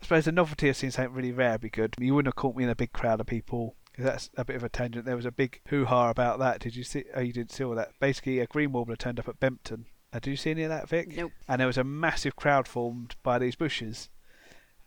I 0.00 0.04
suppose 0.04 0.24
the 0.24 0.32
novelty 0.32 0.70
of 0.70 0.76
seeing 0.76 0.90
something 0.90 1.12
really 1.12 1.32
rare 1.32 1.52
would 1.52 1.60
be 1.60 1.68
good. 1.68 1.94
You 1.98 2.14
wouldn't 2.14 2.34
have 2.34 2.40
caught 2.40 2.56
me 2.56 2.64
in 2.64 2.70
a 2.70 2.74
big 2.74 2.92
crowd 2.92 3.20
of 3.20 3.26
people. 3.26 3.76
That's 4.02 4.30
a 4.36 4.44
bit 4.44 4.56
of 4.56 4.64
a 4.64 4.68
tangent. 4.68 5.04
There 5.04 5.16
was 5.16 5.26
a 5.26 5.32
big 5.32 5.60
hoo-ha 5.68 6.10
about 6.10 6.38
that. 6.38 6.60
Did 6.60 6.76
you 6.76 6.84
see? 6.84 7.04
Oh, 7.14 7.20
you 7.20 7.32
didn't 7.32 7.52
see 7.52 7.64
all 7.64 7.74
that. 7.74 7.92
Basically, 8.00 8.38
a 8.40 8.46
green 8.46 8.72
warbler 8.72 8.96
turned 8.96 9.18
up 9.18 9.28
at 9.28 9.40
Bempton. 9.40 9.86
Uh, 10.12 10.18
did 10.18 10.30
you 10.30 10.36
see 10.36 10.50
any 10.50 10.64
of 10.64 10.70
that, 10.70 10.88
Vic? 10.88 11.16
Nope. 11.16 11.32
And 11.48 11.60
there 11.60 11.66
was 11.66 11.78
a 11.78 11.84
massive 11.84 12.36
crowd 12.36 12.66
formed 12.66 13.14
by 13.22 13.38
these 13.38 13.56
bushes, 13.56 14.08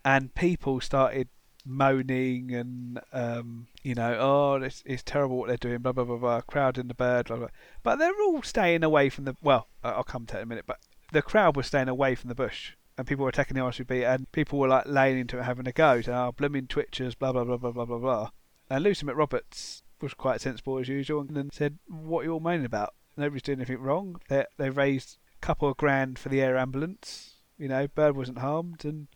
and 0.04 0.34
people 0.36 0.82
started 0.82 1.30
moaning 1.66 2.54
and 2.54 3.00
um, 3.14 3.68
you 3.84 3.96
know, 3.96 4.18
oh, 4.20 4.62
it's, 4.62 4.84
it's 4.86 5.04
terrible 5.04 5.38
what 5.38 5.48
they're 5.48 5.58
doing, 5.58 5.80
blah 5.80 5.92
blah 5.92 6.04
blah 6.04 6.18
blah, 6.18 6.42
crowding 6.42 6.88
the 6.88 6.94
bird, 6.94 7.28
blah 7.28 7.38
blah. 7.38 7.48
But 7.84 8.00
they're 8.00 8.22
all 8.22 8.42
staying 8.42 8.84
away 8.84 9.10
from 9.10 9.26
the. 9.26 9.36
Well, 9.42 9.68
I'll 9.84 10.04
come 10.04 10.26
to 10.28 10.38
it 10.38 10.40
in 10.40 10.44
a 10.44 10.48
minute. 10.48 10.66
But 10.68 10.80
the 11.12 11.22
crowd 11.22 11.56
was 11.56 11.68
staying 11.68 11.90
away 11.90 12.16
from 12.16 12.30
the 12.30 12.36
bush, 12.36 12.74
and 12.98 13.08
people 13.08 13.24
were 13.24 13.30
attacking 13.30 13.56
the 13.56 13.62
RSPB, 13.62 14.06
and 14.08 14.32
people 14.32 14.60
were 14.60 14.68
like 14.68 14.88
laying 14.88 15.20
into 15.20 15.40
it, 15.40 15.44
having 15.44 15.68
a 15.68 15.72
go, 15.72 16.02
saying, 16.02 16.18
"Oh, 16.18 16.32
blooming 16.32 16.68
twitchers," 16.68 17.18
blah 17.18 17.32
blah 17.32 17.44
blah 17.44 17.58
blah 17.58 17.72
blah 17.72 17.86
blah 17.86 18.00
blah. 18.00 18.30
And 18.74 18.84
Lucy 18.84 19.06
McRoberts 19.06 19.84
was 20.02 20.16
quite 20.16 20.42
sensible 20.42 20.80
as 20.80 20.88
usual, 20.88 21.22
and 21.22 21.38
then 21.38 21.52
said, 21.52 21.78
"What 21.88 22.22
are 22.22 22.24
you 22.24 22.32
all 22.34 22.40
moaning 22.40 22.66
about? 22.66 22.96
Nobody's 23.16 23.44
doing 23.44 23.60
anything 23.60 23.78
wrong. 23.78 24.20
They 24.30 24.46
they 24.58 24.72
raised 24.72 25.20
a 25.36 25.46
couple 25.46 25.70
of 25.70 25.78
grand 25.78 26.18
for 26.18 26.30
the 26.30 26.42
air 26.42 26.58
ambulance. 26.58 27.36
You 27.56 27.68
know, 27.68 27.88
bird 27.88 28.18
wasn't 28.18 28.40
harmed, 28.40 28.84
and 28.84 29.10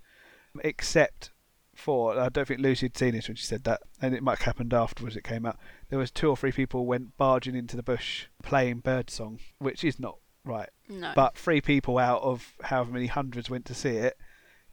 except." 0.64 1.32
For 1.74 2.20
I 2.20 2.30
don't 2.30 2.48
think 2.48 2.60
Lucy 2.60 2.86
had 2.86 2.98
seen 2.98 3.14
this 3.14 3.28
when 3.28 3.36
she 3.36 3.46
said 3.46 3.64
that, 3.64 3.82
and 4.00 4.14
it 4.14 4.22
might 4.22 4.38
have 4.38 4.46
happened 4.46 4.76
afterwards. 4.76 5.16
It 5.16 5.24
came 5.24 5.46
out. 5.46 5.58
There 5.90 6.00
was 6.00 6.12
two 6.12 6.30
or 6.30 6.38
three 6.38 6.52
people 6.52 6.86
went 6.86 7.18
barging 7.18 7.56
into 7.56 7.76
the 7.76 7.84
bush 7.84 8.28
playing 8.44 8.80
bird 8.80 9.10
song, 9.10 9.40
which 9.58 9.84
is 9.84 10.00
not 10.00 10.20
right. 10.44 10.70
no. 10.88 11.14
But 11.16 11.36
three 11.36 11.62
people 11.62 11.98
out 11.98 12.22
of 12.22 12.58
however 12.62 12.92
many 12.92 13.08
hundreds 13.08 13.50
went 13.50 13.66
to 13.66 13.76
see 13.76 13.98
it, 13.98 14.18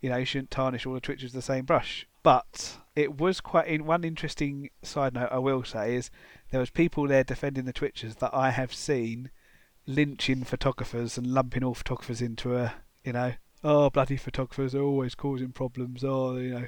you 0.01 0.11
know, 0.11 0.19
you 0.19 0.27
shouldn't 0.27 0.51
tarnish 0.51 0.85
all 0.85 0.95
the 0.95 1.01
twitchers 1.01 1.25
with 1.25 1.33
the 1.33 1.43
same 1.43 1.65
brush. 1.65 2.07
But 2.25 2.79
it 2.97 3.19
was 3.19 3.41
quite 3.41 3.69
in 3.69 3.85
one 3.85 4.03
interesting 4.03 4.71
side 4.83 5.15
note 5.15 5.29
I 5.31 5.39
will 5.39 5.63
say 5.63 5.95
is 5.95 6.11
there 6.51 6.59
was 6.59 6.71
people 6.71 7.07
there 7.07 7.23
defending 7.23 7.67
the 7.67 7.73
twitchers 7.73 8.17
that 8.17 8.35
I 8.35 8.51
have 8.51 8.75
seen 8.75 9.31
lynching 9.87 10.43
photographers 10.45 11.19
and 11.19 11.27
lumping 11.27 11.63
all 11.63 11.75
photographers 11.75 12.23
into 12.23 12.57
a 12.57 12.75
you 13.05 13.13
know, 13.13 13.35
oh 13.63 13.91
bloody 13.91 14.17
photographers 14.17 14.75
are 14.75 14.83
always 14.83 15.15
causing 15.15 15.53
problems, 15.53 16.03
oh 16.03 16.37
you 16.37 16.55
know, 16.55 16.67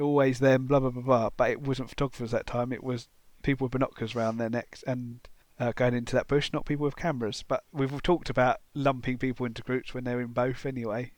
always 0.00 0.38
them, 0.38 0.66
blah 0.66 0.80
blah 0.80 0.90
blah 0.90 1.02
blah. 1.02 1.30
But 1.36 1.50
it 1.50 1.60
wasn't 1.60 1.90
photographers 1.90 2.30
that 2.30 2.46
time, 2.46 2.72
it 2.72 2.82
was 2.82 3.08
people 3.42 3.66
with 3.66 3.72
binoculars 3.72 4.16
around 4.16 4.38
their 4.38 4.48
necks 4.48 4.82
and 4.86 5.20
uh, 5.60 5.72
going 5.72 5.94
into 5.94 6.16
that 6.16 6.28
bush, 6.28 6.50
not 6.52 6.64
people 6.64 6.86
with 6.86 6.96
cameras. 6.96 7.44
But 7.46 7.64
we've 7.72 8.02
talked 8.02 8.30
about 8.30 8.60
lumping 8.72 9.18
people 9.18 9.44
into 9.44 9.62
groups 9.62 9.92
when 9.92 10.04
they're 10.04 10.22
in 10.22 10.32
both 10.32 10.64
anyway. 10.64 11.12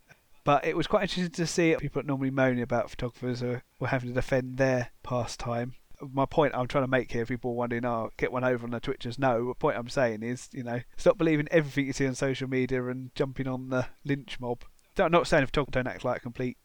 But 0.46 0.64
it 0.64 0.76
was 0.76 0.86
quite 0.86 1.02
interesting 1.02 1.28
to 1.28 1.46
see 1.46 1.74
people 1.80 2.04
normally 2.04 2.30
moaning 2.30 2.62
about 2.62 2.88
photographers 2.88 3.42
were, 3.42 3.62
were 3.80 3.88
having 3.88 4.10
to 4.10 4.14
defend 4.14 4.58
their 4.58 4.92
pastime. 5.02 5.74
My 6.00 6.24
point 6.24 6.54
I'm 6.54 6.68
trying 6.68 6.84
to 6.84 6.90
make 6.90 7.10
here, 7.10 7.26
people 7.26 7.56
wondering, 7.56 7.84
oh, 7.84 8.10
get 8.16 8.30
one 8.30 8.44
over 8.44 8.64
on 8.64 8.70
the 8.70 8.80
Twitchers. 8.80 9.18
No, 9.18 9.48
the 9.48 9.54
point 9.54 9.76
I'm 9.76 9.88
saying 9.88 10.22
is, 10.22 10.48
you 10.52 10.62
know, 10.62 10.82
stop 10.96 11.18
believing 11.18 11.48
everything 11.50 11.86
you 11.86 11.92
see 11.92 12.06
on 12.06 12.14
social 12.14 12.48
media 12.48 12.86
and 12.86 13.12
jumping 13.16 13.48
on 13.48 13.70
the 13.70 13.88
lynch 14.04 14.38
mob. 14.38 14.62
I'm 14.96 15.10
not 15.10 15.26
saying 15.26 15.46
photographers 15.46 15.72
don't 15.72 15.92
act 15.92 16.04
like 16.04 16.22
complete, 16.22 16.58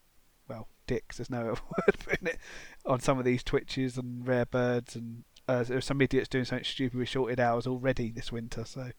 well, 0.47 0.67
dicks, 0.85 1.17
there's 1.17 1.31
no 1.31 1.39
other 1.49 1.49
word 1.49 1.97
for 1.97 2.11
it, 2.11 2.37
on 2.85 2.99
some 2.99 3.17
of 3.17 3.25
these 3.25 3.43
Twitches 3.43 3.97
and 3.97 4.27
rare 4.27 4.45
birds 4.45 4.95
and 4.95 5.23
uh, 5.47 5.63
some 5.79 6.01
idiots 6.01 6.29
doing 6.29 6.45
something 6.45 6.65
stupid 6.65 6.99
with 6.99 7.09
short-eared 7.09 7.39
owls 7.39 7.65
already 7.65 8.11
this 8.11 8.31
winter. 8.31 8.63
So, 8.63 8.91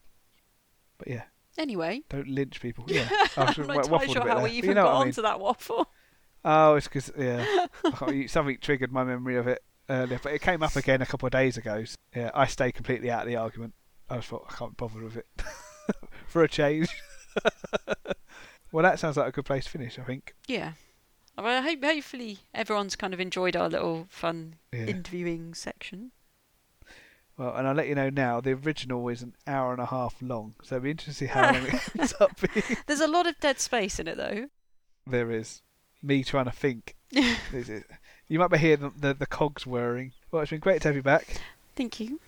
but 0.97 1.07
yeah, 1.07 1.23
anyway, 1.57 2.01
don't 2.09 2.27
lynch 2.27 2.59
people. 2.61 2.85
Yeah, 2.89 3.07
I 3.11 3.27
I'm 3.37 3.45
not 3.45 3.57
wa- 3.67 3.73
entirely 3.75 3.89
waffled 3.89 4.03
a 4.09 4.11
sure 4.13 4.27
how 4.27 4.35
there. 4.35 4.43
we 4.43 4.51
even 4.51 4.69
you 4.69 4.73
know 4.75 4.83
got 4.83 4.93
what 4.93 4.95
I 4.95 4.99
mean. 4.99 5.07
onto 5.09 5.21
that 5.23 5.39
waffle. 5.39 5.91
Oh, 6.45 6.75
it's 6.75 6.87
because 6.87 7.11
yeah, 7.17 7.67
something 8.27 8.57
triggered 8.59 8.91
my 8.91 9.03
memory 9.03 9.37
of 9.37 9.47
it 9.47 9.63
earlier, 9.89 10.19
but 10.21 10.33
it 10.33 10.41
came 10.41 10.61
up 10.63 10.75
again 10.75 11.01
a 11.01 11.05
couple 11.05 11.25
of 11.27 11.31
days 11.31 11.55
ago. 11.57 11.83
So, 11.85 11.95
yeah, 12.15 12.31
I 12.33 12.47
stay 12.47 12.71
completely 12.71 13.09
out 13.11 13.21
of 13.23 13.27
the 13.27 13.35
argument. 13.37 13.73
I 14.09 14.17
just 14.17 14.27
thought 14.27 14.45
I 14.49 14.53
can't 14.55 14.75
bother 14.75 15.01
with 15.03 15.15
it 15.17 15.27
for 16.27 16.43
a 16.43 16.49
change. 16.49 16.89
well, 18.71 18.83
that 18.83 18.99
sounds 18.99 19.17
like 19.17 19.27
a 19.27 19.31
good 19.31 19.45
place 19.45 19.65
to 19.65 19.69
finish. 19.71 19.97
I 19.99 20.03
think. 20.03 20.33
Yeah. 20.47 20.73
Well, 21.37 21.47
I 21.47 21.61
hope, 21.61 21.83
hopefully 21.83 22.39
everyone's 22.53 22.95
kind 22.95 23.13
of 23.13 23.19
enjoyed 23.19 23.55
our 23.55 23.67
little 23.69 24.05
fun 24.09 24.55
Yeah. 24.71 24.85
interviewing 24.85 25.53
section. 25.55 26.11
Well, 27.43 27.57
and 27.57 27.67
I'll 27.67 27.75
let 27.75 27.89
you 27.89 27.95
know 27.95 28.09
now. 28.09 28.39
The 28.39 28.53
original 28.53 29.05
is 29.09 29.21
an 29.21 29.35
hour 29.45 29.73
and 29.73 29.81
a 29.81 29.87
half 29.87 30.15
long, 30.21 30.55
so 30.63 30.77
it'll 30.77 30.83
be 30.83 30.91
interesting 30.91 31.11
to 31.13 31.17
see 31.17 31.25
how 31.25 31.51
long 31.51 31.65
it 31.65 31.89
ends 31.99 32.13
up 32.21 32.39
being. 32.39 32.77
There's 32.87 33.01
a 33.01 33.07
lot 33.07 33.27
of 33.27 33.37
dead 33.41 33.59
space 33.59 33.99
in 33.99 34.07
it, 34.07 34.15
though. 34.15 34.47
There 35.05 35.29
is 35.29 35.61
me 36.01 36.23
trying 36.23 36.45
to 36.45 36.51
think. 36.51 36.95
You 38.29 38.39
might 38.39 38.49
be 38.49 38.57
hearing 38.57 38.79
the, 38.79 38.91
the, 38.97 39.13
the 39.13 39.25
cogs 39.25 39.67
whirring. 39.67 40.13
Well, 40.31 40.41
it's 40.41 40.49
been 40.49 40.61
great 40.61 40.81
to 40.81 40.87
have 40.87 40.95
you 40.95 41.03
back. 41.03 41.41
Thank 41.75 41.99
you. 41.99 42.21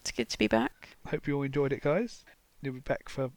It's 0.00 0.10
good 0.10 0.30
to 0.30 0.38
be 0.38 0.48
back. 0.48 0.96
Hope 1.06 1.28
you 1.28 1.36
all 1.36 1.42
enjoyed 1.42 1.74
it, 1.74 1.82
guys. 1.82 2.24
You'll 2.62 2.74
be 2.74 2.80
back 2.80 3.10
for 3.10 3.30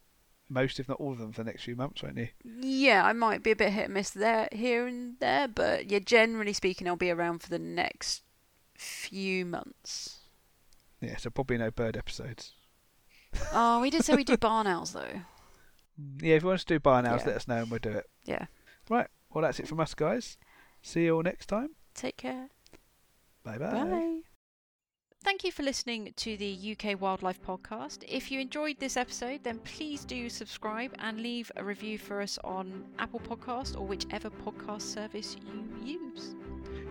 most, 0.49 0.79
if 0.79 0.87
not 0.87 0.99
all 0.99 1.11
of 1.11 1.19
them, 1.19 1.33
for 1.33 1.43
the 1.43 1.51
next 1.51 1.63
few 1.63 1.75
months, 1.75 2.01
won't 2.01 2.17
you? 2.17 2.29
Yeah, 2.43 3.05
I 3.05 3.11
might 3.11 3.43
be 3.43 3.51
a 3.51 3.55
bit 3.55 3.73
hit 3.73 3.85
and 3.85 3.93
miss 3.93 4.09
there, 4.09 4.47
here 4.53 4.87
and 4.87 5.19
there, 5.19 5.49
but 5.49 5.91
yeah, 5.91 5.99
generally 5.99 6.53
speaking, 6.53 6.87
I'll 6.87 6.95
be 6.95 7.11
around 7.11 7.39
for 7.39 7.49
the 7.49 7.59
next 7.59 8.23
few 8.75 9.45
months. 9.45 10.21
Yeah, 11.01 11.17
so 11.17 11.29
probably 11.29 11.57
no 11.57 11.71
bird 11.71 11.97
episodes. 11.97 12.53
Oh, 13.53 13.81
we 13.81 13.89
did 13.89 14.05
say 14.05 14.15
we 14.15 14.23
do 14.23 14.37
barn 14.47 14.65
owls 14.65 14.93
though. 14.93 15.21
Yeah, 16.21 16.35
if 16.35 16.43
you 16.43 16.47
want 16.47 16.59
us 16.59 16.63
to 16.65 16.75
do 16.75 16.79
barn 16.79 17.05
owls, 17.05 17.21
Yeah. 17.23 17.27
let 17.27 17.35
us 17.35 17.47
know 17.49 17.57
and 17.57 17.69
we'll 17.69 17.79
do 17.81 17.89
it. 17.89 18.05
Yeah. 18.23 18.45
Right, 18.89 19.07
well, 19.29 19.41
that's 19.41 19.59
it 19.59 19.67
from 19.67 19.81
us, 19.81 19.93
guys. 19.93 20.37
See 20.81 21.03
you 21.05 21.15
all 21.17 21.23
next 21.23 21.47
time. 21.47 21.71
Take 21.93 22.15
care. 22.15 22.47
Bye 23.43 23.57
bye. 23.57 23.71
Bye. 23.83 24.19
Thank 25.23 25.43
you 25.43 25.51
for 25.51 25.63
listening 25.63 26.13
to 26.17 26.37
the 26.37 26.77
UK 26.79 27.01
Wildlife 27.01 27.41
Podcast. 27.41 28.03
If 28.07 28.29
you 28.31 28.39
enjoyed 28.39 28.79
this 28.79 28.95
episode, 28.95 29.43
then 29.43 29.59
please 29.59 30.05
do 30.05 30.29
subscribe 30.29 30.93
and 30.99 31.19
leave 31.19 31.51
a 31.55 31.63
review 31.63 31.97
for 31.97 32.21
us 32.21 32.37
on 32.43 32.85
Apple 32.99 33.19
Podcast 33.21 33.75
or 33.77 33.85
whichever 33.87 34.29
podcast 34.29 34.83
service 34.83 35.35
you 35.83 35.99
use. 36.13 36.35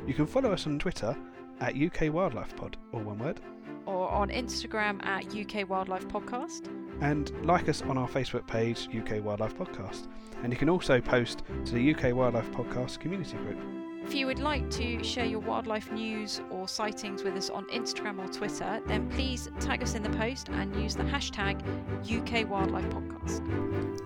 You 0.07 0.15
can 0.15 0.27
follow 0.27 0.53
us 0.53 0.67
on 0.67 0.79
Twitter 0.81 1.17
at 1.61 1.77
UK 1.77 2.13
Wildlife 2.13 2.55
Pod, 2.57 2.77
all 2.93 3.01
one 3.03 3.19
word, 3.21 3.41
Or 3.87 4.09
on 4.11 4.31
Instagram 4.31 5.05
at 5.05 5.35
UK 5.35 5.69
Wildlife 5.69 6.09
Podcast. 6.09 6.69
and 7.01 7.33
like 7.45 7.69
us 7.69 7.83
on 7.83 7.99
our 7.99 8.09
Facebook 8.09 8.47
page, 8.47 8.89
UK 8.97 9.23
Wildlife 9.23 9.57
Podcast. 9.57 10.07
And 10.43 10.53
you 10.53 10.59
can 10.59 10.69
also 10.69 11.01
post 11.01 11.43
to 11.67 11.73
the 11.73 11.95
UK 11.95 12.15
Wildlife 12.15 12.51
Podcast 12.53 13.01
community 13.01 13.37
group. 13.39 13.59
If 14.07 14.15
you 14.15 14.27
would 14.27 14.39
like 14.39 14.69
to 14.73 15.03
share 15.03 15.25
your 15.25 15.41
wildlife 15.41 15.91
news 15.91 16.43
or 16.51 16.69
sightings 16.69 17.23
with 17.25 17.35
us 17.37 17.49
on 17.49 17.65
Instagram 17.69 18.19
or 18.19 18.31
Twitter, 18.31 18.81
then 18.87 19.09
please 19.09 19.49
tag 19.61 19.83
us 19.83 19.95
in 19.95 20.03
the 20.03 20.11
post 20.11 20.51
and 20.51 20.77
use 20.77 20.95
the 20.95 21.05
hashtag 21.05 21.59
UK 22.05 22.49
Wildlife 22.49 22.85
Podcast. 22.91 23.41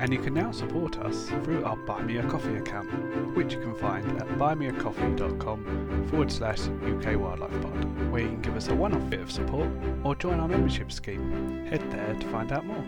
And 0.01 0.13
you 0.13 0.21
can 0.21 0.35
now 0.35 0.53
support 0.53 0.99
us 1.01 1.29
through 1.43 1.65
our 1.65 1.77
Buy 1.77 2.01
Me 2.03 2.19
a 2.19 2.23
Coffee 2.23 2.55
account, 2.55 2.89
which 3.37 3.55
you 3.55 3.61
can 3.61 3.75
find 3.75 4.07
at 4.23 4.29
buymeacoffee.com 4.39 6.07
forward 6.09 6.31
slash 6.31 6.61
UK 6.61 7.19
Wildlife 7.19 7.61
Pod, 7.61 8.11
where 8.13 8.23
you 8.23 8.29
can 8.29 8.41
give 8.41 8.57
us 8.57 8.69
a 8.69 8.75
one 8.75 8.95
off 8.95 9.11
bit 9.11 9.21
of 9.21 9.33
support 9.33 9.69
or 10.05 10.15
join 10.15 10.39
our 10.39 10.49
membership 10.49 10.93
scheme. 10.93 11.67
Head 11.67 11.83
there 11.91 12.15
to 12.15 12.29
find 12.29 12.53
out 12.53 12.65
more. 12.65 12.85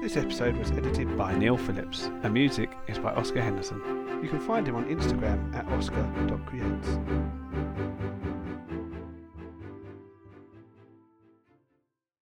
This 0.00 0.16
episode 0.16 0.56
was 0.56 0.70
edited 0.70 1.14
by 1.18 1.36
Neil 1.36 1.58
Phillips, 1.58 2.06
and 2.22 2.32
music 2.32 2.74
is 2.88 2.98
by 2.98 3.12
Oscar 3.12 3.42
Henderson. 3.42 3.82
You 4.22 4.30
can 4.30 4.40
find 4.40 4.66
him 4.66 4.74
on 4.74 4.86
Instagram 4.86 5.54
at 5.54 5.68
oscar.creates. 5.68 6.88